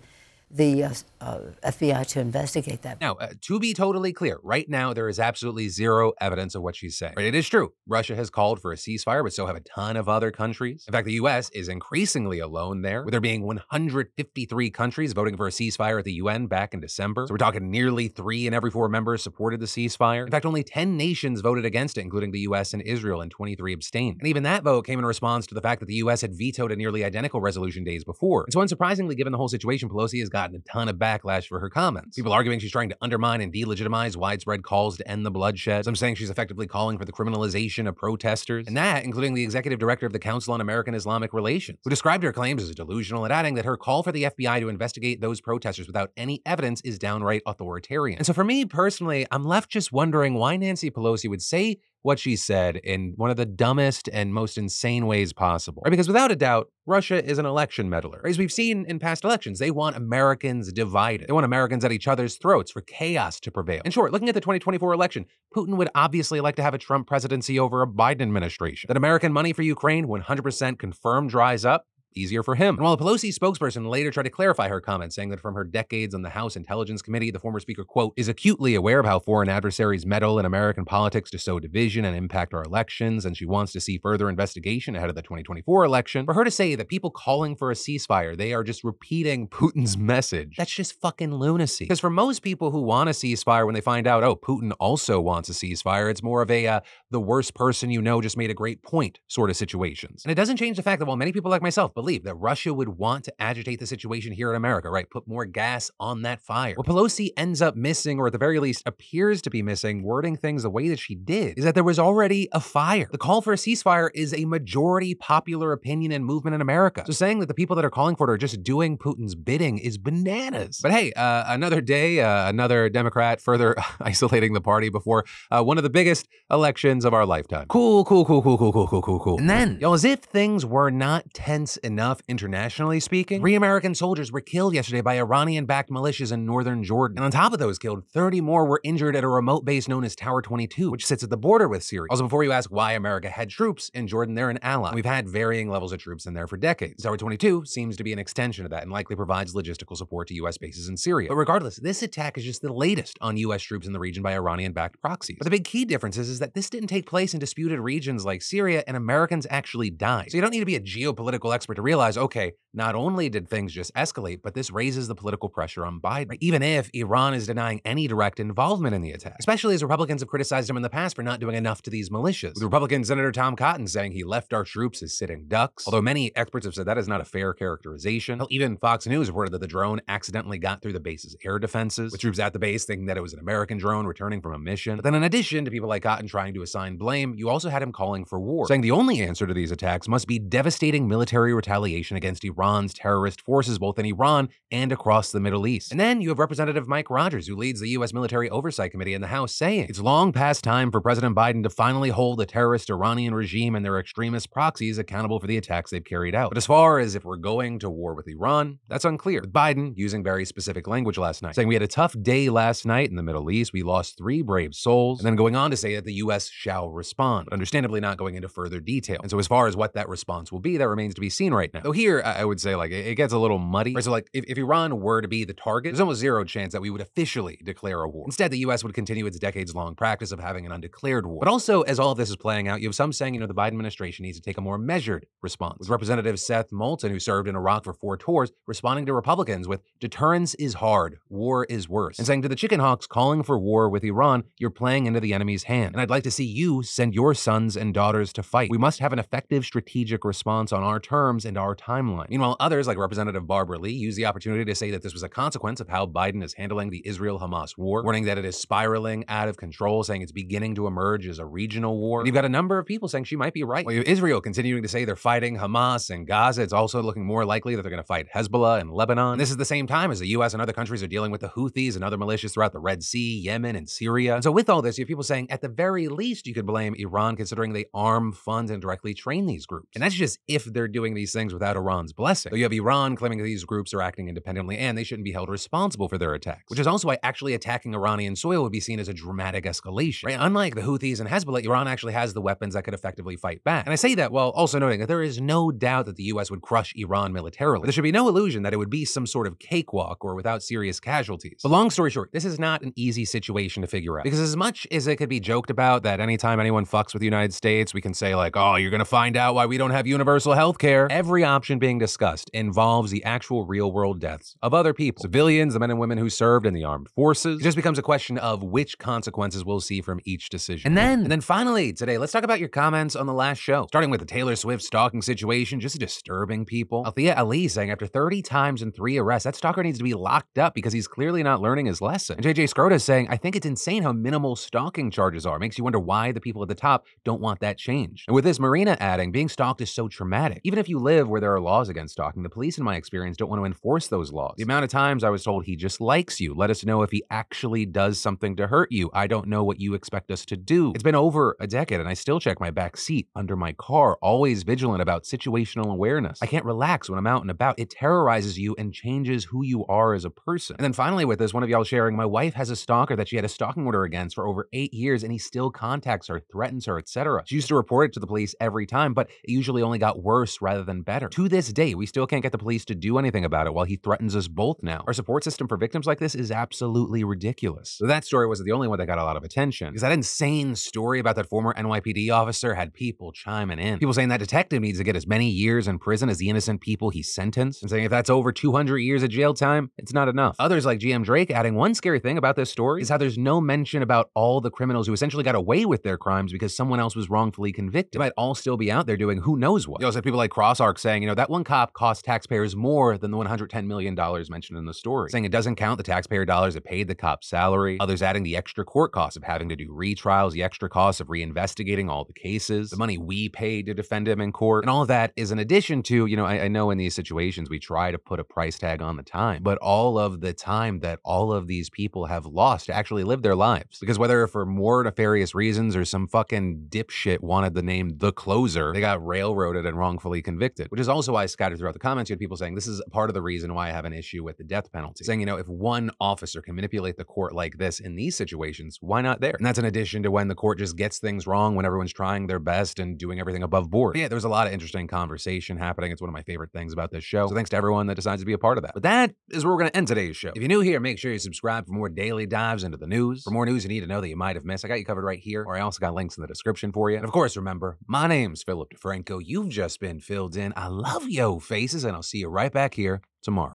the 0.51 0.85
uh, 0.85 0.93
uh, 1.21 1.41
FBI 1.65 2.07
to 2.09 2.21
investigate 2.21 2.83
that. 2.83 3.01
Now, 3.01 3.15
uh, 3.15 3.29
to 3.43 3.59
be 3.59 3.75
totally 3.75 4.13
clear, 4.13 4.39
right 4.43 4.69
now 4.69 4.93
there 4.93 5.09
is 5.09 5.19
absolutely 5.19 5.69
zero 5.69 6.13
evidence 6.21 6.55
of 6.55 6.63
what 6.63 6.77
she's 6.77 6.97
saying. 6.97 7.15
But 7.15 7.25
it 7.25 7.35
is 7.35 7.49
true. 7.49 7.73
Russia 7.87 8.17
has 8.17 8.31
called 8.31 8.61
for 8.61 8.73
a 8.73 8.77
ceasefire, 8.77 9.23
but 9.23 9.33
so 9.33 9.47
have 9.47 9.57
a 9.57 9.61
ton 9.61 9.97
of 9.97 10.09
other 10.09 10.31
countries. 10.31 10.85
In 10.89 10.93
fact, 10.93 11.07
the 11.07 11.15
U.S. 11.15 11.51
is 11.51 11.69
increasingly 11.69 12.39
alone 12.39 12.83
there, 12.83 13.03
with 13.05 13.13
there 13.13 13.21
being 13.21 13.43
153 13.43 14.71
countries 14.71 15.13
voting 15.13 15.37
for 15.37 15.47
a 15.47 15.51
ceasefire 15.51 15.99
at 15.99 16.05
the 16.05 16.15
UN 16.15 16.47
back 16.47 16.73
in 16.73 16.81
December. 16.81 17.27
So 17.27 17.35
we're 17.35 17.39
talking 17.39 17.71
nearly 17.71 18.09
three 18.09 18.47
in 18.47 18.55
every 18.55 18.71
four 18.71 18.89
members 18.89 19.23
supported 19.23 19.61
the 19.61 19.67
ceasefire. 19.67 20.25
In 20.25 20.31
fact, 20.31 20.47
only 20.47 20.63
10 20.63 20.97
nations 20.97 21.41
voted 21.41 21.65
against 21.65 21.99
it, 21.99 22.03
including 22.03 22.31
the 22.31 22.41
U.S. 22.41 22.73
and 22.73 22.83
Israel, 22.83 23.21
and 23.21 23.31
23 23.31 23.73
abstained. 23.73 24.17
And 24.21 24.29
even 24.29 24.45
that 24.45 24.63
vote 24.63 24.87
came 24.87 24.99
in 24.99 25.05
response 25.05 25.47
to 25.49 25.55
the 25.55 25.61
fact 25.61 25.81
that 25.81 25.87
the 25.87 25.95
U.S. 25.95 26.21
had 26.21 26.35
vetoed 26.35 26.73
a 26.73 26.77
nearly 26.77 27.05
identical 27.05 27.41
resolution 27.41 27.85
days 27.85 28.05
before. 28.05 28.45
And 28.45 28.53
so, 28.53 28.61
unsurprisingly, 28.61 29.17
given 29.17 29.33
the 29.33 29.39
whole 29.39 29.49
situation, 29.49 29.89
Pelosi 29.89 30.21
has 30.21 30.29
gotten 30.39 30.57
a 30.57 30.61
ton 30.61 30.89
of 30.89 30.97
backlash 30.97 31.47
for 31.47 31.59
her 31.59 31.69
comments. 31.69 32.17
People 32.17 32.33
arguing 32.33 32.61
she's 32.61 32.71
trying 32.71 32.89
to 32.89 32.97
undermine 33.01 33.41
and 33.41 33.53
delegitimize 33.53 34.17
widespread 34.17 34.63
calls 34.63 34.97
to 34.97 35.11
end 35.11 35.27
the 35.27 35.33
bloodshed. 35.33 35.85
Some 35.85 35.97
saying 35.97 36.15
she's 36.15 36.31
effectively 36.31 36.69
calling 36.69 36.97
for 36.97 37.05
the 37.05 37.11
criminalization 37.13 37.89
of 37.89 37.97
protesters. 37.97 38.69
And 38.69 38.77
that, 38.77 39.05
including 39.05 39.35
the 39.35 39.43
executive 39.43 39.81
director 39.81 40.07
of 40.07 40.13
the 40.13 40.21
Council 40.21 40.55
on 40.55 40.61
American 40.61 40.95
Islamic 40.95 41.33
Relations, 41.33 41.81
who 41.83 41.91
described 41.91 42.23
her 42.23 42.33
claims 42.33 42.63
as 42.63 42.73
delusional 42.73 43.25
and 43.25 43.33
adding 43.33 43.57
that 43.57 43.65
her 43.65 43.77
call 43.77 44.05
for 44.05 44.13
the 44.13 44.25
FBI 44.25 44.61
to 44.61 44.69
investigate 44.69 45.21
those 45.21 45.41
protesters 45.41 45.89
without 45.89 46.13
any 46.17 46.41
evidence 46.47 46.81
is 46.83 47.01
downright 47.01 47.43
authoritarian. 47.45 48.19
And 48.19 48.27
so 48.27 48.33
for 48.33 48.45
me 48.45 48.65
personally, 48.65 49.27
I'm 49.33 49.45
left 49.45 49.71
just 49.71 49.91
wondering 49.91 50.35
why 50.35 50.57
Nancy 50.57 50.89
Pelosi 50.89 51.29
would 51.29 51.43
say 51.43 51.79
what 52.09 52.19
she 52.19 52.37
said 52.37 52.77
in 52.77 53.13
one 53.17 53.29
of 53.29 53.37
the 53.37 53.45
dumbest 53.45 54.09
and 54.15 54.33
most 54.33 54.57
insane 54.57 55.07
ways 55.07 55.35
possible. 55.35 55.83
Right? 55.85 55.91
Because 55.91 56.09
without 56.09 56.33
a 56.33 56.37
doubt, 56.37 56.73
Russia 56.87 57.23
is 57.23 57.37
an 57.37 57.45
election 57.45 57.91
meddler. 57.91 58.27
As 58.27 58.39
we've 58.39 58.51
seen 58.51 58.87
in 58.87 58.99
past 58.99 59.25
elections, 59.25 59.59
they 59.59 59.71
want 59.71 59.95
Americans 59.95 60.73
divided. 60.73 61.29
They 61.29 61.35
want 61.35 61.45
Americans 61.45 61.85
at 61.85 61.93
each 61.93 62.09
other's 62.09 62.39
throats 62.39 62.71
for 62.71 62.81
chaos 62.81 63.41
to 63.41 63.51
prevail. 63.51 63.83
In 63.85 63.91
short, 63.91 64.11
looking 64.11 64.31
at 64.31 64.35
the 64.35 64.41
2024 64.41 64.95
election, 64.95 65.27
Putin 65.55 65.77
would 65.77 65.91
obviously 65.95 66.41
like 66.41 66.57
to 66.57 66.63
have 66.63 66.73
a 66.73 66.79
Trump 66.79 67.07
presidency 67.07 67.59
over 67.59 67.83
a 67.83 67.87
Biden 67.87 68.23
administration. 68.23 68.89
That 68.89 68.97
American 68.97 69.31
money 69.31 69.53
for 69.53 69.61
Ukraine 69.61 70.07
100% 70.07 70.79
confirmed 70.79 71.29
dries 71.29 71.67
up, 71.67 71.85
easier 72.15 72.43
for 72.43 72.55
him. 72.55 72.77
And 72.77 72.85
while 72.85 72.93
a 72.93 72.99
Pelosi 72.99 73.35
spokesperson 73.35 73.89
later 73.89 74.11
tried 74.11 74.25
to 74.25 74.31
clarify 74.31 74.69
her 74.69 74.81
comments, 74.81 75.15
saying 75.15 75.31
that 75.31 75.41
from 75.41 75.55
her 75.55 75.65
decades 75.65 76.15
on 76.15 76.23
the 76.23 76.31
House 76.31 76.57
Intelligence 76.57 77.03
Committee, 77.03 77.31
the 77.31 77.39
former 77.39 77.61
speaker, 77.61 77.85
quote, 77.85 78.13
is 78.17 78.29
acutely 78.29 78.75
aware 78.75 79.01
of 79.01 79.07
how 79.07 79.19
foreign 79.19 79.49
adversaries 79.49 80.07
meddle 80.07 80.39
in 80.39 80.47
American 80.47 80.85
politics 80.85 81.31
to 81.31 81.39
sow 81.39 81.59
division 81.61 82.05
and 82.05 82.17
impact 82.17 82.55
our 82.55 82.63
elections, 82.63 83.25
and 83.25 83.37
she 83.37 83.47
wants 83.47 83.73
to 83.73 83.81
see 83.81 83.99
further 83.99 84.29
investigation 84.29 84.97
ahead 84.97 85.09
of 85.09 85.15
the 85.15 85.23
2024 85.23 85.85
election. 85.85 86.25
For 86.25 86.35
her 86.35 86.45
to 86.45 86.51
say 86.51 86.75
that 86.75 86.89
people 86.89 87.11
calling 87.11 87.57
for 87.57 87.71
a 87.71 87.75
ceasefire, 87.75 88.37
they 88.37 88.53
are 88.53 88.65
just 88.65 88.85
repeating 88.85 89.49
Putin's 89.59 89.97
message, 89.97 90.57
that's 90.57 90.75
just 90.75 91.01
fucking 91.01 91.35
lunacy. 91.35 91.85
Because 91.85 92.01
for 92.01 92.11
most 92.11 92.43
people 92.43 92.71
who 92.71 92.83
want 92.83 93.09
a 93.09 93.13
ceasefire, 93.13 93.67
when 93.67 93.75
they 93.75 93.81
find 93.81 94.07
out, 94.07 94.25
oh, 94.25 94.37
Putin 94.37 94.73
also 94.81 95.21
wants 95.21 95.49
a 95.49 95.53
ceasefire, 95.53 96.11
it's 96.11 96.23
more 96.23 96.43
of 96.43 96.51
a, 96.51 96.67
uh, 96.67 96.81
the 97.11 97.21
worst 97.21 97.55
person 97.55 97.91
you 97.91 98.01
know 98.01 98.21
just 98.21 98.37
made 98.37 98.51
a 98.51 98.55
great 98.55 98.83
point 98.83 99.19
sort 99.29 99.51
of 99.51 99.57
situations. 99.57 100.23
And 100.25 100.33
it 100.33 100.35
doesn't 100.35 100.57
change 100.57 100.77
the 100.77 100.83
fact 100.83 101.01
that 101.01 101.07
while 101.07 101.17
many 101.17 101.33
people 101.33 101.51
like 101.51 101.63
myself 101.63 101.95
belief 101.99 102.23
that 102.23 102.37
Russia 102.37 102.73
would 102.73 102.91
want 102.91 103.25
to 103.25 103.43
agitate 103.43 103.81
the 103.81 103.87
situation 103.87 104.31
here 104.31 104.51
in 104.51 104.57
America, 104.57 104.89
right? 104.89 105.11
Put 105.11 105.27
more 105.27 105.45
gas 105.45 105.91
on 105.99 106.23
that 106.23 106.41
fire. 106.41 106.75
What 106.77 106.87
Pelosi 106.87 107.31
ends 107.37 107.61
up 107.61 107.75
missing, 107.75 108.21
or 108.21 108.29
at 108.29 108.33
the 108.33 108.39
very 108.39 108.61
least 108.61 108.85
appears 108.87 109.43
to 109.43 109.51
be 109.51 109.63
missing, 109.63 110.05
wording 110.05 110.37
things 110.37 110.63
the 110.63 110.71
way 110.71 110.89
that 110.91 111.01
she 111.01 111.17
did, 111.17 111.59
is 111.59 111.65
that 111.65 111.75
there 111.75 111.83
was 111.83 111.99
already 111.99 112.49
a 112.53 112.61
fire. 112.61 113.09
The 113.11 113.19
call 113.19 113.43
for 113.43 113.53
a 113.53 113.57
ceasefire 113.57 114.11
is 114.15 114.33
a 114.33 114.45
majority 114.45 115.17
popular 115.17 115.73
opinion 115.73 116.13
and 116.13 116.25
movement 116.25 116.55
in 116.55 116.61
America. 116.61 117.03
So 117.05 117.13
saying 117.13 117.41
that 117.41 117.47
the 117.47 117.55
people 117.55 117.75
that 117.75 117.85
are 117.85 117.91
calling 117.91 118.15
for 118.15 118.29
it 118.29 118.33
are 118.33 118.39
just 118.39 118.63
doing 118.63 118.97
Putin's 118.97 119.35
bidding 119.35 119.79
is 119.79 119.99
bananas. 119.99 120.79
But 120.81 120.93
hey, 120.93 121.13
uh, 121.15 121.53
another 121.53 121.81
day, 121.81 122.21
uh, 122.21 122.49
another 122.49 122.89
Democrat 122.89 123.41
further 123.41 123.75
isolating 124.01 124.53
the 124.53 124.61
party 124.61 124.89
before 124.89 125.25
uh, 125.51 125.65
one 125.65 125.79
of 125.79 125.83
the 125.83 125.91
biggest 125.91 126.29
elections 126.49 127.05
of 127.05 127.13
our 127.13 127.27
lifetime. 127.27 127.67
Cool, 127.67 128.05
cool, 128.05 128.25
cool, 128.25 128.41
cool, 128.41 128.57
cool, 128.57 128.73
cool, 128.73 128.87
cool, 128.87 129.03
cool, 129.03 129.19
cool. 129.19 129.39
And 129.39 129.51
then, 129.51 129.79
y'all, 129.81 129.95
as 129.95 130.05
if 130.05 130.21
things 130.21 130.65
were 130.65 130.91
not 130.91 131.35
tense 131.35 131.77
enough 131.89 132.23
internationally 132.29 133.01
speaking, 133.01 133.41
three 133.41 133.57
American 133.57 133.95
soldiers 133.95 134.31
were 134.31 134.41
killed 134.41 134.75
yesterday 134.75 135.01
by 135.01 135.19
Iranian-backed 135.19 135.91
militias 135.91 136.31
in 136.31 136.47
northern 136.47 136.85
Jordan. 136.85 137.19
And 137.19 137.25
on 137.25 137.31
top 137.33 137.53
of 137.53 137.59
those 137.59 137.79
killed, 137.79 138.05
30 138.13 138.41
more 138.43 138.65
were 138.67 138.81
injured 138.85 139.17
at 139.17 139.25
a 139.25 139.29
remote 139.29 139.65
base 139.65 139.89
known 139.89 140.05
as 140.05 140.15
Tower 140.15 140.43
22, 140.43 140.91
which 140.91 141.05
sits 141.05 141.25
at 141.25 141.31
the 141.31 141.37
border 141.37 141.67
with 141.67 141.83
Syria. 141.83 142.09
Also, 142.11 142.23
before 142.23 142.45
you 142.45 142.53
ask 142.53 142.71
why 142.71 142.93
America 142.93 143.29
had 143.29 143.51
troops 143.51 143.91
in 143.95 144.07
Jordan, 144.07 144.35
they're 144.35 144.51
an 144.51 144.59
ally. 144.63 144.93
We've 144.95 145.05
had 145.05 145.29
varying 145.29 145.69
levels 145.69 145.93
of 145.93 145.99
troops 145.99 146.27
in 146.27 146.35
there 146.35 146.47
for 146.47 146.57
decades. 146.57 147.03
Tower 147.03 147.17
22 147.17 147.65
seems 147.65 147.97
to 147.97 148.05
be 148.05 148.13
an 148.13 148.19
extension 148.19 148.65
of 148.65 148.71
that 148.71 148.83
and 148.83 148.93
likely 148.93 149.17
provides 149.17 149.55
logistical 149.55 149.97
support 149.97 150.29
to 150.29 150.35
U.S. 150.35 150.59
bases 150.59 150.89
in 150.89 150.97
Syria. 150.97 151.29
But 151.29 151.37
regardless, 151.37 151.77
this 151.77 152.03
attack 152.03 152.39
is 152.39 152.45
just 152.45 152.63
the 152.63 152.73
latest 152.73 153.19
on 153.21 153.37
U.S. 153.39 153.63
troops 153.63 153.87
in 153.87 153.93
the 153.95 153.99
region 153.99 154.23
by 154.23 154.35
Iranian-backed 154.35 155.01
proxies. 155.01 155.37
But 155.39 155.45
the 155.45 155.51
big 155.51 155.65
key 155.65 155.85
difference 155.85 156.19
is, 156.19 156.29
is 156.29 156.39
that 156.41 156.55
this 156.55 156.69
didn't 156.69 156.89
take 156.89 157.07
place 157.07 157.33
in 157.33 157.41
disputed 157.41 157.81
regions 157.81 158.25
like 158.25 158.43
Syria, 158.43 158.85
and 158.87 158.97
Americans 158.97 159.47
actually 159.49 159.91
died. 159.91 160.31
So 160.31 160.37
you 160.37 160.43
don't 160.43 160.51
need 160.51 160.61
to 160.61 160.67
be 160.67 160.77
a 160.77 160.81
geopolitical 160.81 161.55
expert 161.55 161.78
to 161.79 161.83
realize, 161.83 162.19
okay, 162.19 162.53
not 162.75 162.95
only 162.95 163.29
did 163.29 163.49
things 163.49 163.73
just 163.73 163.95
escalate, 163.95 164.41
but 164.43 164.53
this 164.53 164.71
raises 164.71 165.09
the 165.09 165.15
political 165.15 165.49
pressure 165.49 165.87
on 165.87 166.01
Biden, 166.01 166.37
even 166.41 166.63
if 166.63 166.91
Iran 166.93 167.33
is 167.33 167.47
denying 167.47 167.81
any 167.85 168.07
direct 168.07 168.41
involvement 168.41 168.95
in 168.95 169.01
the 169.01 169.13
attack, 169.13 169.37
especially 169.39 169.75
as 169.75 169.83
Republicans 169.83 170.21
have 170.21 170.29
criticized 170.29 170.69
him 170.69 170.77
in 170.77 170.83
the 170.83 170.91
past 170.91 171.17
for 171.17 171.23
not 171.23 171.41
doing 171.41 171.55
enough 171.55 171.81
to 171.83 171.91
these 171.91 172.11
militias. 172.11 172.55
With 172.55 172.63
Republican 172.63 173.05
Senator 173.05 173.33
Tom 173.33 173.57
Cotton 173.57 173.87
saying 173.87 174.13
he 174.13 174.23
left 174.23 174.53
our 174.53 174.65
troops 174.65 175.03
as 175.03 175.17
sitting 175.17 175.47
ducks, 175.49 175.87
although 175.87 176.03
many 176.03 176.35
experts 176.37 176.67
have 176.67 176.75
said 176.75 176.87
that 176.87 176.99
is 176.99 177.09
not 177.09 177.21
a 177.21 177.25
fair 177.25 177.55
characterization. 177.55 178.43
Even 178.51 178.77
Fox 178.77 179.07
News 179.07 179.29
reported 179.29 179.53
that 179.53 179.61
the 179.61 179.67
drone 179.67 180.01
accidentally 180.09 180.59
got 180.59 180.83
through 180.83 180.93
the 180.93 181.01
base's 181.01 181.37
air 181.45 181.59
defenses, 181.59 182.13
with 182.13 182.21
troops 182.21 182.39
at 182.39 182.53
the 182.53 182.59
base 182.59 182.85
thinking 182.85 183.07
that 183.07 183.17
it 183.17 183.23
was 183.23 183.33
an 183.33 183.41
American 183.41 183.79
drone 183.79 184.05
returning 184.05 184.43
from 184.43 184.53
a 184.53 184.59
mission. 184.59 184.97
But 184.97 185.05
then 185.05 185.15
in 185.15 185.23
addition 185.23 185.65
to 185.65 185.71
people 185.71 185.89
like 185.89 186.03
Cotton 186.03 186.27
trying 186.27 186.55
to 186.55 186.63
assign 186.63 186.97
blame, 186.97 187.35
you 187.37 187.49
also 187.49 187.71
had 187.71 187.83
him 187.83 187.93
calling 187.93 188.25
for 188.25 188.39
war, 188.39 188.67
saying 188.67 188.83
the 188.83 188.91
only 188.91 189.21
answer 189.23 189.47
to 189.47 189.55
these 189.55 189.71
attacks 189.71 190.07
must 190.07 190.27
be 190.27 190.39
devastating 190.39 191.09
military 191.09 191.55
retaliation 191.55 191.68
against 192.17 192.45
Iran's 192.45 192.95
terrorist 192.95 193.41
forces 193.41 193.79
both 193.79 193.99
in 193.99 194.07
Iran 194.07 194.49
and 194.71 194.93
across 194.93 195.33
the 195.33 195.41
Middle 195.41 195.67
East. 195.67 195.91
And 195.91 196.01
then 196.01 196.21
you 196.21 196.29
have 196.31 196.39
Representative 196.39 196.89
Mike 196.89 197.11
Rogers, 197.11 197.47
who 197.47 197.57
leads 197.57 197.81
the 197.81 197.91
U.S. 197.91 198.13
Military 198.13 198.51
Oversight 198.51 198.91
Committee 198.91 199.15
in 199.15 199.21
the 199.21 199.29
House, 199.29 199.55
saying 199.55 199.87
it's 199.89 200.01
long 200.01 200.33
past 200.33 200.65
time 200.65 200.91
for 200.91 201.01
President 201.01 201.37
Biden 201.37 201.63
to 201.63 201.71
finally 201.71 202.11
hold 202.11 202.39
the 202.39 202.47
terrorist 202.47 202.91
Iranian 202.91 203.35
regime 203.35 203.75
and 203.75 203.85
their 203.85 203.99
extremist 203.99 204.51
proxies 204.51 204.99
accountable 204.99 205.41
for 205.41 205.47
the 205.47 205.57
attacks 205.57 205.91
they've 205.91 206.05
carried 206.05 206.35
out. 206.35 206.51
But 206.51 206.59
as 206.59 206.67
far 206.67 206.99
as 206.99 207.15
if 207.15 207.25
we're 207.25 207.37
going 207.37 207.79
to 207.81 207.91
war 207.91 208.15
with 208.15 208.29
Iran, 208.29 208.79
that's 208.89 209.05
unclear. 209.05 209.41
With 209.41 209.53
Biden 209.53 209.93
using 209.97 210.23
very 210.23 210.45
specific 210.45 210.87
language 210.87 211.19
last 211.19 211.43
night, 211.43 211.55
saying 211.55 211.69
we 211.69 211.75
had 211.75 211.83
a 211.83 211.89
tough 211.89 212.15
day 212.21 212.51
last 212.51 212.87
night 212.87 213.11
in 213.11 213.17
the 213.17 213.23
Middle 213.23 213.51
East, 213.51 213.73
we 213.73 213.83
lost 213.83 214.19
three 214.19 214.43
brave 214.43 214.75
souls, 214.75 215.21
and 215.21 215.27
then 215.27 215.37
going 215.37 215.57
on 215.57 215.71
to 215.71 215.77
say 215.77 215.95
that 215.95 216.05
the 216.05 216.15
U.S. 216.15 216.49
shall 216.49 216.91
respond, 216.91 217.47
but 217.47 217.53
understandably 217.53 218.01
not 218.01 218.17
going 218.17 218.35
into 218.35 218.49
further 218.49 218.81
detail. 218.81 219.19
And 219.23 219.31
so 219.31 219.39
as 219.39 219.47
far 219.47 219.67
as 219.67 219.77
what 219.77 219.95
that 219.95 220.09
response 220.09 220.51
will 220.53 220.61
be, 220.61 220.77
that 220.77 220.89
remains 220.89 221.15
to 221.15 221.21
be 221.21 221.31
seen 221.31 221.53
right 221.59 221.73
now. 221.75 221.81
Though 221.81 221.93
here, 221.93 222.23
I 222.25 222.45
would 222.45 222.61
say 222.61 222.75
like 222.77 222.93
it 222.93 223.17
gets 223.17 223.33
a 223.33 223.39
little 223.39 223.59
muddy. 223.59 223.95
Right? 223.95 224.05
So 224.05 224.11
like 224.11 224.29
if, 224.33 224.45
if 224.47 224.57
Iran 224.57 225.01
were 225.01 225.21
to 225.21 225.29
be 225.29 225.45
the 225.45 225.55
target, 225.55 225.93
there's 225.93 226.01
almost 226.01 226.21
zero 226.21 226.45
chance 226.45 226.73
that 226.73 226.81
we 226.81 226.91
would 226.91 227.01
officially 227.01 227.61
declare 227.65 228.03
a 228.03 228.09
war. 228.09 228.25
Instead, 228.27 228.51
the 228.51 228.59
U.S. 228.59 228.85
would 228.85 228.95
continue 228.95 229.27
its 229.27 229.39
decades-long 229.39 229.95
practice 229.95 230.33
of 230.33 230.41
having 230.41 230.65
an 230.65 230.73
undeclared 230.73 231.27
war. 231.27 231.41
But 231.41 231.49
also, 231.49 231.83
as 231.83 231.99
all 231.99 232.13
of 232.13 232.19
this 232.19 232.31
is 232.31 232.37
playing 232.37 232.69
out, 232.69 232.81
you 232.81 232.89
have 232.89 232.95
some 232.95 233.13
saying, 233.13 233.35
you 233.35 233.41
know, 233.41 233.47
the 233.47 233.55
Biden 233.55 233.69
administration 233.69 234.23
needs 234.25 234.39
to 234.39 234.43
take 234.43 234.59
a 234.59 234.61
more 234.61 234.79
measured 234.79 235.27
response. 235.43 235.81
With 235.81 235.89
Representative 235.89 236.39
Seth 236.39 236.73
Moulton, 236.73 237.11
who 237.11 237.19
served 237.19 237.49
in 237.49 237.57
Iraq 237.57 237.85
for 237.85 237.93
four 237.93 238.17
tours, 238.17 238.53
responding 238.67 239.07
to 239.07 239.13
Republicans 239.13 239.67
with 239.67 239.83
deterrence 240.01 240.55
is 240.55 240.75
hard, 240.75 241.19
war 241.29 241.65
is 241.65 241.89
worse, 241.89 242.19
and 242.19 242.27
saying 242.27 242.43
to 242.43 242.49
the 242.49 242.57
chicken 242.57 242.81
hawks 242.81 243.07
calling 243.07 243.43
for 243.43 243.59
war 243.59 243.89
with 243.89 244.05
Iran, 244.05 244.45
you're 244.59 244.71
playing 244.71 245.07
into 245.07 245.21
the 245.21 245.35
enemy's 245.35 245.65
hand. 245.65 245.95
And 245.95 246.01
I'd 246.01 246.11
like 246.11 246.23
to 246.25 246.31
see 246.31 246.45
you 246.45 246.83
send 246.83 247.15
your 247.15 247.35
sons 247.35 247.77
and 247.77 247.93
daughters 247.93 248.33
to 248.35 248.43
fight. 248.43 248.71
We 248.71 248.79
must 248.79 249.01
have 249.01 249.13
an 249.13 249.19
effective 249.19 249.65
strategic 249.65 250.25
response 250.25 250.73
on 250.73 250.83
our 250.83 251.01
terms 251.01 251.45
and 251.49 251.59
our 251.59 251.75
timeline. 251.75 252.29
Meanwhile, 252.29 252.57
others 252.61 252.87
like 252.87 252.99
Representative 252.99 253.47
Barbara 253.47 253.79
Lee 253.79 253.93
use 253.93 254.15
the 254.15 254.27
opportunity 254.27 254.65
to 254.65 254.75
say 254.75 254.91
that 254.93 255.03
this 255.03 255.13
was 255.13 255.23
a 255.23 255.29
consequence 255.29 255.81
of 255.81 255.89
how 255.89 256.07
Biden 256.07 256.45
is 256.45 256.55
handling 256.55 256.91
the 256.91 257.03
Israel-Hamas 257.05 257.77
war, 257.77 258.05
warning 258.05 258.27
that 258.27 258.39
it 258.39 258.45
is 258.45 258.57
spiraling 258.57 259.25
out 259.29 259.49
of 259.49 259.57
control, 259.57 260.05
saying 260.05 260.23
it's 260.23 260.31
beginning 260.31 260.75
to 260.77 260.87
emerge 260.87 261.27
as 261.27 261.39
a 261.39 261.47
regional 261.47 261.99
war. 261.99 262.21
And 262.21 262.27
you've 262.27 262.35
got 262.35 262.45
a 262.45 262.49
number 262.49 262.79
of 262.79 262.87
people 262.87 263.09
saying 263.09 263.25
she 263.25 263.37
might 263.37 263.55
be 263.55 263.65
right. 263.65 263.85
Well, 263.85 264.03
Israel 264.07 264.41
continuing 264.41 264.83
to 264.83 264.89
say 264.89 265.05
they're 265.05 265.17
fighting 265.17 265.57
Hamas 265.57 266.11
and 266.11 266.27
Gaza. 266.27 266.63
It's 266.63 266.73
also 266.73 267.03
looking 267.03 267.25
more 267.25 267.45
likely 267.45 267.75
that 267.75 267.83
they're 267.83 267.91
going 267.91 268.03
to 268.03 268.07
fight 268.07 268.27
Hezbollah 268.35 268.81
and 268.81 268.93
Lebanon. 268.93 269.33
And 269.33 269.41
this 269.41 269.51
is 269.51 269.57
the 269.57 269.65
same 269.65 269.87
time 269.87 270.11
as 270.11 270.19
the 270.21 270.29
U.S. 270.29 270.53
and 270.53 270.63
other 270.63 270.73
countries 270.73 271.03
are 271.03 271.09
dealing 271.09 271.33
with 271.33 271.41
the 271.41 271.49
Houthis 271.49 271.95
and 271.95 272.05
other 272.05 272.19
militias 272.19 272.53
throughout 272.53 272.73
the 272.73 272.79
Red 272.79 273.03
Sea, 273.03 273.41
Yemen, 273.41 273.75
and 273.75 273.89
Syria. 273.89 274.35
And 274.35 274.45
so 274.45 274.53
with 274.53 274.69
all 274.69 274.83
this, 274.83 274.99
you 274.99 275.03
have 275.03 275.09
people 275.09 275.25
saying 275.25 275.51
at 275.51 275.63
the 275.63 275.69
very 275.69 276.09
least 276.09 276.47
you 276.47 276.55
could 276.55 276.67
blame 276.67 276.95
Iran 276.99 277.37
considering 277.37 277.73
they 277.73 277.87
arm, 277.95 278.33
fund, 278.33 278.71
and 278.71 278.83
directly 278.83 279.15
train 279.15 279.47
these 279.47 279.65
groups. 279.65 279.89
And 279.95 280.03
that's 280.03 280.15
just 280.15 280.39
if 280.47 280.65
they're 280.65 280.89
doing 280.89 281.15
these 281.15 281.33
things 281.39 281.53
without 281.53 281.77
Iran's 281.77 282.13
blessing. 282.13 282.51
So 282.51 282.57
you 282.57 282.65
have 282.65 282.73
Iran 282.73 283.17
claiming 283.17 283.39
that 283.39 283.45
these 283.45 283.65
groups 283.65 283.95
are 283.95 284.03
acting 284.03 284.29
independently 284.29 284.77
and 284.77 284.99
they 284.99 285.05
shouldn't 285.05 285.25
be 285.25 285.33
held 285.33 285.49
responsible 285.49 286.09
for 286.09 286.19
their 286.19 286.35
attacks, 286.35 286.65
which 286.69 286.81
is 286.81 286.87
also 286.87 287.09
why 287.09 287.19
actually 287.23 287.55
attacking 287.55 287.95
Iranian 287.95 288.35
soil 288.37 288.63
would 288.63 288.73
be 288.73 288.81
seen 288.81 288.99
as 288.99 289.09
a 289.09 289.15
dramatic 289.15 289.65
escalation. 289.65 290.25
Right? 290.25 290.37
Unlike 290.39 290.75
the 290.75 290.83
Houthis 290.83 291.21
and 291.21 291.29
Hezbollah, 291.29 291.65
Iran 291.65 291.87
actually 291.87 292.15
has 292.15 292.35
the 292.35 292.41
weapons 292.41 292.75
that 292.75 292.83
could 292.83 292.95
effectively 292.95 293.37
fight 293.37 293.63
back. 293.65 293.87
And 293.87 293.93
I 293.93 293.97
say 293.97 294.15
that 294.17 294.33
while 294.33 294.51
also 294.51 294.79
noting 294.79 295.01
that 295.01 295.07
there 295.07 295.23
is 295.23 295.41
no 295.41 295.71
doubt 295.71 296.07
that 296.07 296.17
the 296.17 296.25
US 296.25 296.51
would 296.51 296.63
crush 296.63 296.93
Iran 296.97 297.33
militarily. 297.33 297.85
There 297.85 297.93
should 297.93 298.03
be 298.03 298.13
no 298.13 298.29
illusion 298.29 298.65
that 298.65 298.73
it 298.73 298.77
would 298.77 298.91
be 298.91 299.05
some 299.05 299.27
sort 299.27 299.47
of 299.47 299.59
cakewalk 299.59 300.25
or 300.25 300.35
without 300.35 300.63
serious 300.63 300.99
casualties. 301.01 301.61
But 301.63 301.71
long 301.71 301.91
story 301.91 302.11
short, 302.11 302.33
this 302.33 302.45
is 302.45 302.59
not 302.59 302.83
an 302.83 302.93
easy 302.97 303.25
situation 303.25 303.83
to 303.83 303.87
figure 303.87 304.19
out. 304.19 304.25
Because 304.25 304.41
as 304.41 304.57
much 304.57 304.87
as 304.91 305.07
it 305.07 305.17
could 305.17 305.29
be 305.29 305.41
joked 305.41 305.71
about 305.71 306.03
that 306.03 306.21
anytime 306.21 306.61
anyone 306.61 306.85
fucks 306.85 307.13
with 307.13 307.21
the 307.21 307.27
United 307.27 307.55
States, 307.55 307.95
we 307.95 308.01
can 308.01 308.15
say 308.15 308.35
like, 308.35 308.57
oh, 308.57 308.77
you're 308.77 308.91
gonna 308.91 309.05
find 309.05 309.37
out 309.37 309.55
why 309.55 309.67
we 309.67 309.79
don't 309.79 309.91
have 309.91 310.07
universal 310.07 310.55
health 310.55 310.79
care. 310.79 311.07
Option 311.29 311.79
being 311.79 311.99
discussed 311.99 312.51
involves 312.53 313.11
the 313.11 313.23
actual 313.25 313.67
real 313.67 313.93
world 313.93 314.21
deaths 314.21 314.57
of 314.63 314.75
other 314.75 314.95
people. 314.95 315.23
Civilians, 315.23 315.75
the 315.75 315.81
men 315.81 315.91
and 315.91 315.99
women 315.99 316.19
who 316.19 316.31
served 316.31 316.67
in 316.67 316.75
the 316.75 316.85
armed 316.85 317.09
forces. 317.11 317.61
It 317.61 317.65
just 317.65 317.77
becomes 317.77 317.99
a 317.99 318.03
question 318.03 318.39
of 318.39 318.63
which 318.63 318.99
consequences 318.99 319.65
we'll 319.65 319.81
see 319.81 320.01
from 320.01 320.21
each 320.25 320.49
decision. 320.49 320.89
And 320.89 320.97
then, 320.97 321.23
and 321.23 321.31
then 321.31 321.41
finally, 321.41 321.93
today, 321.93 322.19
let's 322.19 322.33
talk 322.33 322.45
about 322.45 322.61
your 322.61 322.69
comments 322.69 323.17
on 323.17 323.27
the 323.27 323.33
last 323.33 323.59
show. 323.59 323.87
Starting 323.89 324.11
with 324.11 324.21
the 324.21 324.27
Taylor 324.27 324.57
Swift 324.57 324.83
stalking 324.83 325.23
situation, 325.23 325.81
just 325.81 325.99
disturbing 325.99 326.65
people. 326.65 327.05
Althea 327.05 327.35
Ali 327.35 327.69
saying 327.69 327.91
after 327.91 328.07
30 328.07 328.43
times 328.43 328.83
and 328.83 328.95
three 328.95 329.19
arrests, 329.19 329.45
that 329.45 329.57
stalker 329.57 329.83
needs 329.83 329.99
to 329.99 330.05
be 330.05 330.15
locked 330.15 330.59
up 330.59 330.75
because 330.75 330.93
he's 330.93 331.09
clearly 331.09 331.43
not 331.43 331.61
learning 331.61 331.87
his 331.87 332.01
lesson. 332.01 332.37
And 332.37 332.47
JJ 332.47 332.73
Scrota 332.73 333.01
saying, 333.01 333.29
I 333.31 333.37
think 333.37 333.57
it's 333.57 333.67
insane 333.67 334.03
how 334.03 334.13
minimal 334.13 334.57
stalking 334.57 335.11
charges 335.11 335.47
are. 335.47 335.59
Makes 335.59 335.79
you 335.79 335.85
wonder 335.85 335.99
why 335.99 336.33
the 336.33 336.41
people 336.41 336.63
at 336.63 336.69
the 336.69 336.75
top 336.75 337.07
don't 337.25 337.41
want 337.41 337.61
that 337.61 337.79
changed. 337.79 338.25
And 338.29 338.35
with 338.35 338.45
this, 338.45 338.61
Marina 338.61 338.97
adding, 339.01 339.33
being 339.33 339.49
stalked 339.49 339.81
is 339.81 339.91
so 339.91 340.07
traumatic. 340.07 340.61
Even 340.63 340.79
if 340.79 340.89
you 340.89 340.99
live 340.99 341.18
where 341.27 341.41
there 341.41 341.55
are 341.55 341.61
laws 341.61 341.89
against 341.89 342.13
stalking, 342.13 342.43
the 342.43 342.49
police, 342.49 342.79
in 342.79 342.85
my 342.85 342.97
experience, 342.97 343.37
don't 343.37 343.49
want 343.49 343.61
to 343.61 343.67
enforce 343.67 344.09
those 344.09 344.33
laws. 344.33 344.55
The 344.57 344.63
amount 344.63 344.85
of 344.85 344.91
times 344.91 345.25
I 345.25 345.31
was 345.31 345.43
told 345.43 345.65
he 345.65 345.77
just 345.77 346.01
likes 346.01 346.41
you. 346.41 346.55
Let 346.55 346.71
us 346.71 346.85
know 346.85 347.03
if 347.03 347.11
he 347.11 347.23
actually 347.31 347.87
does 347.87 348.21
something 348.21 348.57
to 348.57 348.67
hurt 348.67 348.93
you. 348.93 349.11
I 349.13 349.27
don't 349.27 349.49
know 349.49 349.65
what 349.65 349.81
you 349.81 349.95
expect 349.95 350.31
us 350.31 350.45
to 350.47 350.57
do. 350.57 350.93
It's 350.95 351.03
been 351.03 351.15
over 351.15 351.57
a 351.61 351.67
decade 351.67 352.01
and 352.01 352.09
I 352.09 352.15
still 352.15 352.41
check 352.41 352.61
my 352.61 352.71
back 352.71 352.97
seat 352.97 353.29
under 353.35 353.57
my 353.57 353.73
car, 353.73 354.19
always 354.23 354.63
vigilant 354.63 355.03
about 355.03 355.25
situational 355.25 355.91
awareness. 355.91 356.39
I 356.43 356.47
can't 356.47 356.65
relax 356.65 357.09
when 357.09 357.19
I'm 357.19 357.27
out 357.27 357.43
and 357.43 357.51
about. 357.51 357.79
It 357.79 357.91
terrorizes 357.91 358.59
you 358.59 358.75
and 358.79 358.93
changes 358.93 359.45
who 359.45 359.65
you 359.65 359.85
are 359.87 360.15
as 360.15 360.25
a 360.25 360.31
person. 360.31 360.77
And 360.79 360.85
then 360.85 360.93
finally, 360.93 361.25
with 361.25 361.39
this, 361.39 361.55
one 361.55 361.63
of 361.63 361.69
y'all 361.69 361.85
sharing, 361.85 362.17
my 362.17 362.27
wife 362.27 362.55
has 362.55 362.71
a 362.71 362.77
stalker 362.77 363.17
that 363.17 363.29
she 363.29 363.37
had 363.37 363.45
a 363.45 363.49
stalking 363.49 363.87
order 363.87 364.05
against 364.05 364.35
for 364.35 364.47
over 364.47 364.69
eight 364.73 364.93
years 364.93 365.23
and 365.23 365.33
he 365.33 365.39
still 365.39 365.71
contacts 365.71 366.29
her, 366.29 366.41
threatens 366.41 366.87
her, 366.87 366.99
etc. 366.99 367.43
She 367.47 367.57
used 367.57 367.69
to 367.69 367.75
report 367.75 368.11
it 368.11 368.13
to 368.15 368.21
the 368.21 368.27
police 368.27 368.55
every 368.61 368.87
time, 368.87 369.15
but 369.15 369.31
it 369.45 369.51
usually 369.51 369.83
only 369.83 369.99
got 369.99 370.23
worse 370.23 370.61
rather 370.61 370.83
than 370.83 370.98
better. 371.03 371.29
To 371.29 371.49
this 371.49 371.73
day, 371.73 371.95
we 371.95 372.07
still 372.07 372.27
can't 372.27 372.43
get 372.43 372.53
the 372.53 372.59
police 372.59 372.85
to 372.87 372.95
do 372.95 373.19
anything 373.19 373.45
about 373.45 373.67
it 373.67 373.75
while 373.75 373.85
he 373.85 373.97
threatens 373.97 374.35
us 374.37 374.49
both 374.49 374.83
now. 374.83 375.05
Our 375.07 375.13
support 375.13 375.45
system 375.45 375.69
for 375.69 375.77
victims 375.77 376.07
like 376.07 376.19
this 376.19 376.35
is 376.35 376.51
absolutely 376.51 377.25
ridiculous. 377.25 377.91
So 377.91 378.07
that 378.07 378.25
story 378.25 378.47
wasn't 378.47 378.67
the 378.67 378.73
only 378.73 378.89
one 378.89 378.99
that 378.99 379.07
got 379.07 379.19
a 379.19 379.25
lot 379.25 379.37
of 379.37 379.45
attention 379.45 379.89
because 379.89 380.03
that 380.03 380.13
insane 380.13 380.75
story 380.75 381.19
about 381.21 381.37
that 381.37 381.49
former 381.49 381.75
NYPD 381.75 382.31
officer 382.33 382.75
had 382.75 382.95
people 382.95 383.33
chiming 383.33 383.79
in. 383.79 383.99
People 383.99 384.15
saying 384.15 384.29
that 384.29 384.41
detective 384.41 384.81
needs 384.81 384.99
to 384.99 385.05
get 385.05 385.17
as 385.17 385.27
many 385.27 385.49
years 385.49 385.89
in 385.89 385.99
prison 385.99 386.29
as 386.29 386.39
the 386.39 386.49
innocent 386.49 386.81
people 386.81 387.11
he 387.11 387.23
sentenced 387.23 387.83
and 387.83 387.91
saying 387.91 388.05
if 388.05 388.11
that's 388.11 388.31
over 388.31 388.53
200 388.53 388.99
years 388.99 389.23
of 389.23 389.31
jail 389.31 389.55
time, 389.55 389.91
it's 389.99 390.13
not 390.13 390.29
enough. 390.29 390.57
Others 390.59 390.87
like 390.87 390.99
GM 390.99 391.25
Drake 391.25 391.51
adding 391.51 391.75
one 391.75 391.95
scary 391.95 392.21
thing 392.21 392.39
about 392.39 392.57
this 392.57 392.71
story 392.71 393.03
is 393.03 393.09
how 393.09 393.17
there's 393.17 393.39
no 393.39 393.61
mention 393.61 394.03
about 394.03 394.31
all 394.35 394.61
the 394.61 394.71
criminals 394.71 395.07
who 395.07 395.13
essentially 395.13 395.45
got 395.45 395.55
away 395.55 395.85
with 395.85 396.03
their 396.03 396.19
crimes 396.19 396.53
because 396.53 396.75
someone 396.75 397.01
else 397.01 397.17
was 397.17 397.31
wrongfully 397.31 397.73
convicted. 397.73 398.19
They 398.19 398.25
might 398.25 398.33
all 398.37 398.55
still 398.55 398.77
be 398.77 398.91
out 398.91 399.07
there 399.07 399.17
doing 399.17 399.39
who 399.39 399.57
knows 399.57 399.87
what. 399.87 400.01
You 400.01 400.07
also 400.07 400.19
have 400.19 400.25
people 400.25 400.39
like 400.39 400.51
Cross 400.51 400.81
Saying, 400.97 401.23
you 401.23 401.29
know, 401.29 401.35
that 401.35 401.51
one 401.51 401.65
cop 401.65 401.93
cost 401.93 402.25
taxpayers 402.25 402.75
more 402.75 403.19
than 403.19 403.31
the 403.31 403.37
$110 403.37 403.87
million 403.87 404.15
mentioned 404.49 404.79
in 404.79 404.85
the 404.85 404.95
story, 404.95 405.31
saying 405.31 405.45
it 405.45 405.53
doesn't 405.53 405.77
count 405.77 405.99
the 405.99 406.03
taxpayer 406.03 406.45
dollars 406.45 406.75
that 406.75 406.85
paid 406.85 407.09
the 407.09 407.15
cop's 407.15 407.49
salary. 407.49 407.99
Others 408.01 408.23
adding 408.23 408.43
the 408.43 408.57
extra 408.57 408.85
court 408.85 409.13
costs 409.13 409.37
of 409.37 409.43
having 409.43 409.69
to 409.69 409.77
do 409.77 409.89
retrials, 409.89 410.53
the 410.53 410.63
extra 410.63 410.89
costs 410.89 411.21
of 411.21 411.29
reinvestigating 411.29 412.09
all 412.09 412.25
the 412.25 412.33
cases, 412.33 412.91
the 412.91 412.97
money 412.97 413.19
we 413.19 413.49
paid 413.49 413.87
to 413.87 413.95
defend 413.95 414.29
him 414.29 414.41
in 414.41 414.53
court. 414.53 414.85
And 414.85 414.91
all 414.91 415.03
of 415.03 415.09
that 415.09 415.33
is 415.37 415.51
in 415.51 415.59
addition 415.59 416.03
to, 416.05 416.27
you 416.27 416.37
know, 416.37 416.47
I, 416.47 416.63
I 416.63 416.69
know 416.69 416.91
in 416.91 416.99
these 416.99 417.15
situations 417.15 417.69
we 417.69 417.79
try 417.79 418.11
to 418.11 418.19
put 418.19 418.41
a 418.41 418.45
price 418.45 418.79
tag 418.79 419.03
on 419.03 419.17
the 419.17 419.23
time, 419.23 419.63
but 419.63 419.79
all 419.79 420.19
of 420.19 420.41
the 420.41 420.53
time 420.53 421.01
that 421.01 421.21
all 421.25 421.53
of 421.53 421.67
these 421.67 421.91
people 421.91 422.27
have 422.27 422.47
lost 422.47 422.87
to 422.87 422.95
actually 422.95 423.25
live 423.25 423.43
their 423.43 423.57
lives. 423.57 423.99
Because 423.99 424.19
whether 424.19 424.47
for 424.47 424.65
more 424.65 425.03
nefarious 425.03 425.55
reasons 425.55 425.97
or 425.97 426.05
some 426.05 426.27
fucking 426.27 426.87
dipshit 426.89 427.41
wanted 427.41 427.75
the 427.75 427.83
name 427.83 428.13
The 428.19 428.33
Closer, 428.33 428.93
they 428.93 429.01
got 429.01 429.25
railroaded 429.25 429.87
and 429.87 429.99
wrongfully 429.99 430.43
convicted, 430.43 430.78
which 430.89 431.01
is 431.01 431.09
also 431.09 431.33
why 431.33 431.43
I 431.43 431.47
scattered 431.47 431.79
throughout 431.79 431.95
the 431.95 431.99
comments. 431.99 432.31
You 432.31 432.35
had 432.35 432.41
people 432.41 432.57
saying 432.57 432.75
this 432.75 432.87
is 432.87 433.03
part 433.11 433.31
of 433.31 433.35
the 433.35 433.43
reason 433.43 433.75
why 433.75 433.89
I 433.89 433.93
have 433.93 434.05
an 434.05 434.13
issue 434.13 434.45
with 434.45 434.57
the 434.59 434.65
death 434.65 434.93
penalty. 434.93 435.25
Saying, 435.25 435.41
you 435.41 435.47
know, 435.47 435.57
if 435.57 435.67
one 435.69 436.11
officer 436.21 436.63
can 436.63 436.75
manipulate 436.75 437.17
the 437.17 437.25
court 437.25 437.55
like 437.55 437.79
this 437.79 438.01
in 438.01 438.17
these 438.17 438.37
situations, 438.37 438.99
why 439.01 439.21
not 439.21 439.41
there? 439.41 439.55
And 439.57 439.67
that's 439.67 439.79
in 439.79 439.85
addition 439.85 440.23
to 440.23 440.31
when 440.31 440.49
the 440.49 440.55
court 440.55 440.79
just 440.79 440.97
gets 440.97 441.19
things 441.19 441.47
wrong 441.47 441.75
when 441.75 441.87
everyone's 441.87 442.13
trying 442.13 442.47
their 442.47 442.59
best 442.59 442.99
and 442.99 443.19
doing 443.19 443.41
everything 443.41 443.63
above 443.63 443.91
board. 443.91 444.15
But 444.15 444.21
yeah, 444.21 444.29
there's 444.29 444.45
a 444.45 444.49
lot 444.49 444.67
of 444.67 444.73
interesting 444.73 445.07
conversation 445.07 445.77
happening. 445.77 446.13
It's 446.13 446.21
one 446.21 446.29
of 446.29 446.35
my 446.35 446.43
favorite 446.43 446.73
things 446.73 446.93
about 446.93 447.11
this 447.11 447.25
show. 447.25 447.49
So 447.49 447.55
thanks 447.55 447.71
to 447.71 447.77
everyone 447.77 448.07
that 448.07 448.15
decides 448.15 448.43
to 448.43 448.47
be 448.47 448.53
a 448.53 448.59
part 448.59 448.79
of 448.79 448.83
that. 448.83 448.95
But 448.95 449.03
that 449.03 449.35
is 449.51 449.65
where 449.65 449.73
we're 449.75 449.81
going 449.81 449.91
to 449.91 449.97
end 449.97 450.09
today's 450.09 450.37
show. 450.37 450.51
If 450.55 450.57
you're 450.57 450.69
new 450.69 450.81
here, 450.81 451.01
make 451.01 451.19
sure 451.19 451.33
you 451.33 451.39
subscribe 451.39 451.87
for 451.87 451.93
more 451.93 452.09
daily 452.09 452.47
dives 452.47 452.85
into 452.85 452.97
the 452.97 453.07
news. 453.07 453.43
For 453.43 453.51
more 453.51 453.67
news 453.67 453.85
you 453.85 453.89
need 453.89 454.01
to 454.01 454.07
know 454.07 454.21
that 454.21 454.29
you 454.29 454.37
might 454.37 454.57
have 454.57 454.65
missed, 454.65 454.85
I 454.85 454.89
got 454.89 454.99
you 454.99 455.05
covered 455.05 455.25
right 455.25 455.41
here, 455.41 455.65
or 455.65 455.77
I 455.77 455.81
also 455.81 456.01
got 456.01 456.15
links 456.15 456.37
in 456.37 456.43
the 456.43 456.49
description 456.49 456.93
for 456.93 457.11
you. 457.11 457.17
And 457.17 457.25
of 457.25 457.33
course, 457.33 457.57
remember, 457.57 457.99
my 458.07 458.27
name's 458.27 458.63
Philip 458.63 458.91
DeFranco. 458.95 459.41
You've 459.45 459.69
just 459.69 460.01
been 460.01 460.21
filled 460.21 460.57
in. 460.57 460.68
I 460.77 460.89
love 460.89 461.29
yo 461.29 461.59
faces, 461.59 462.05
and 462.05 462.15
I'll 462.15 462.23
see 462.23 462.39
you 462.39 462.49
right 462.49 462.73
back 462.73 462.95
here 462.95 463.21
tomorrow. 463.43 463.67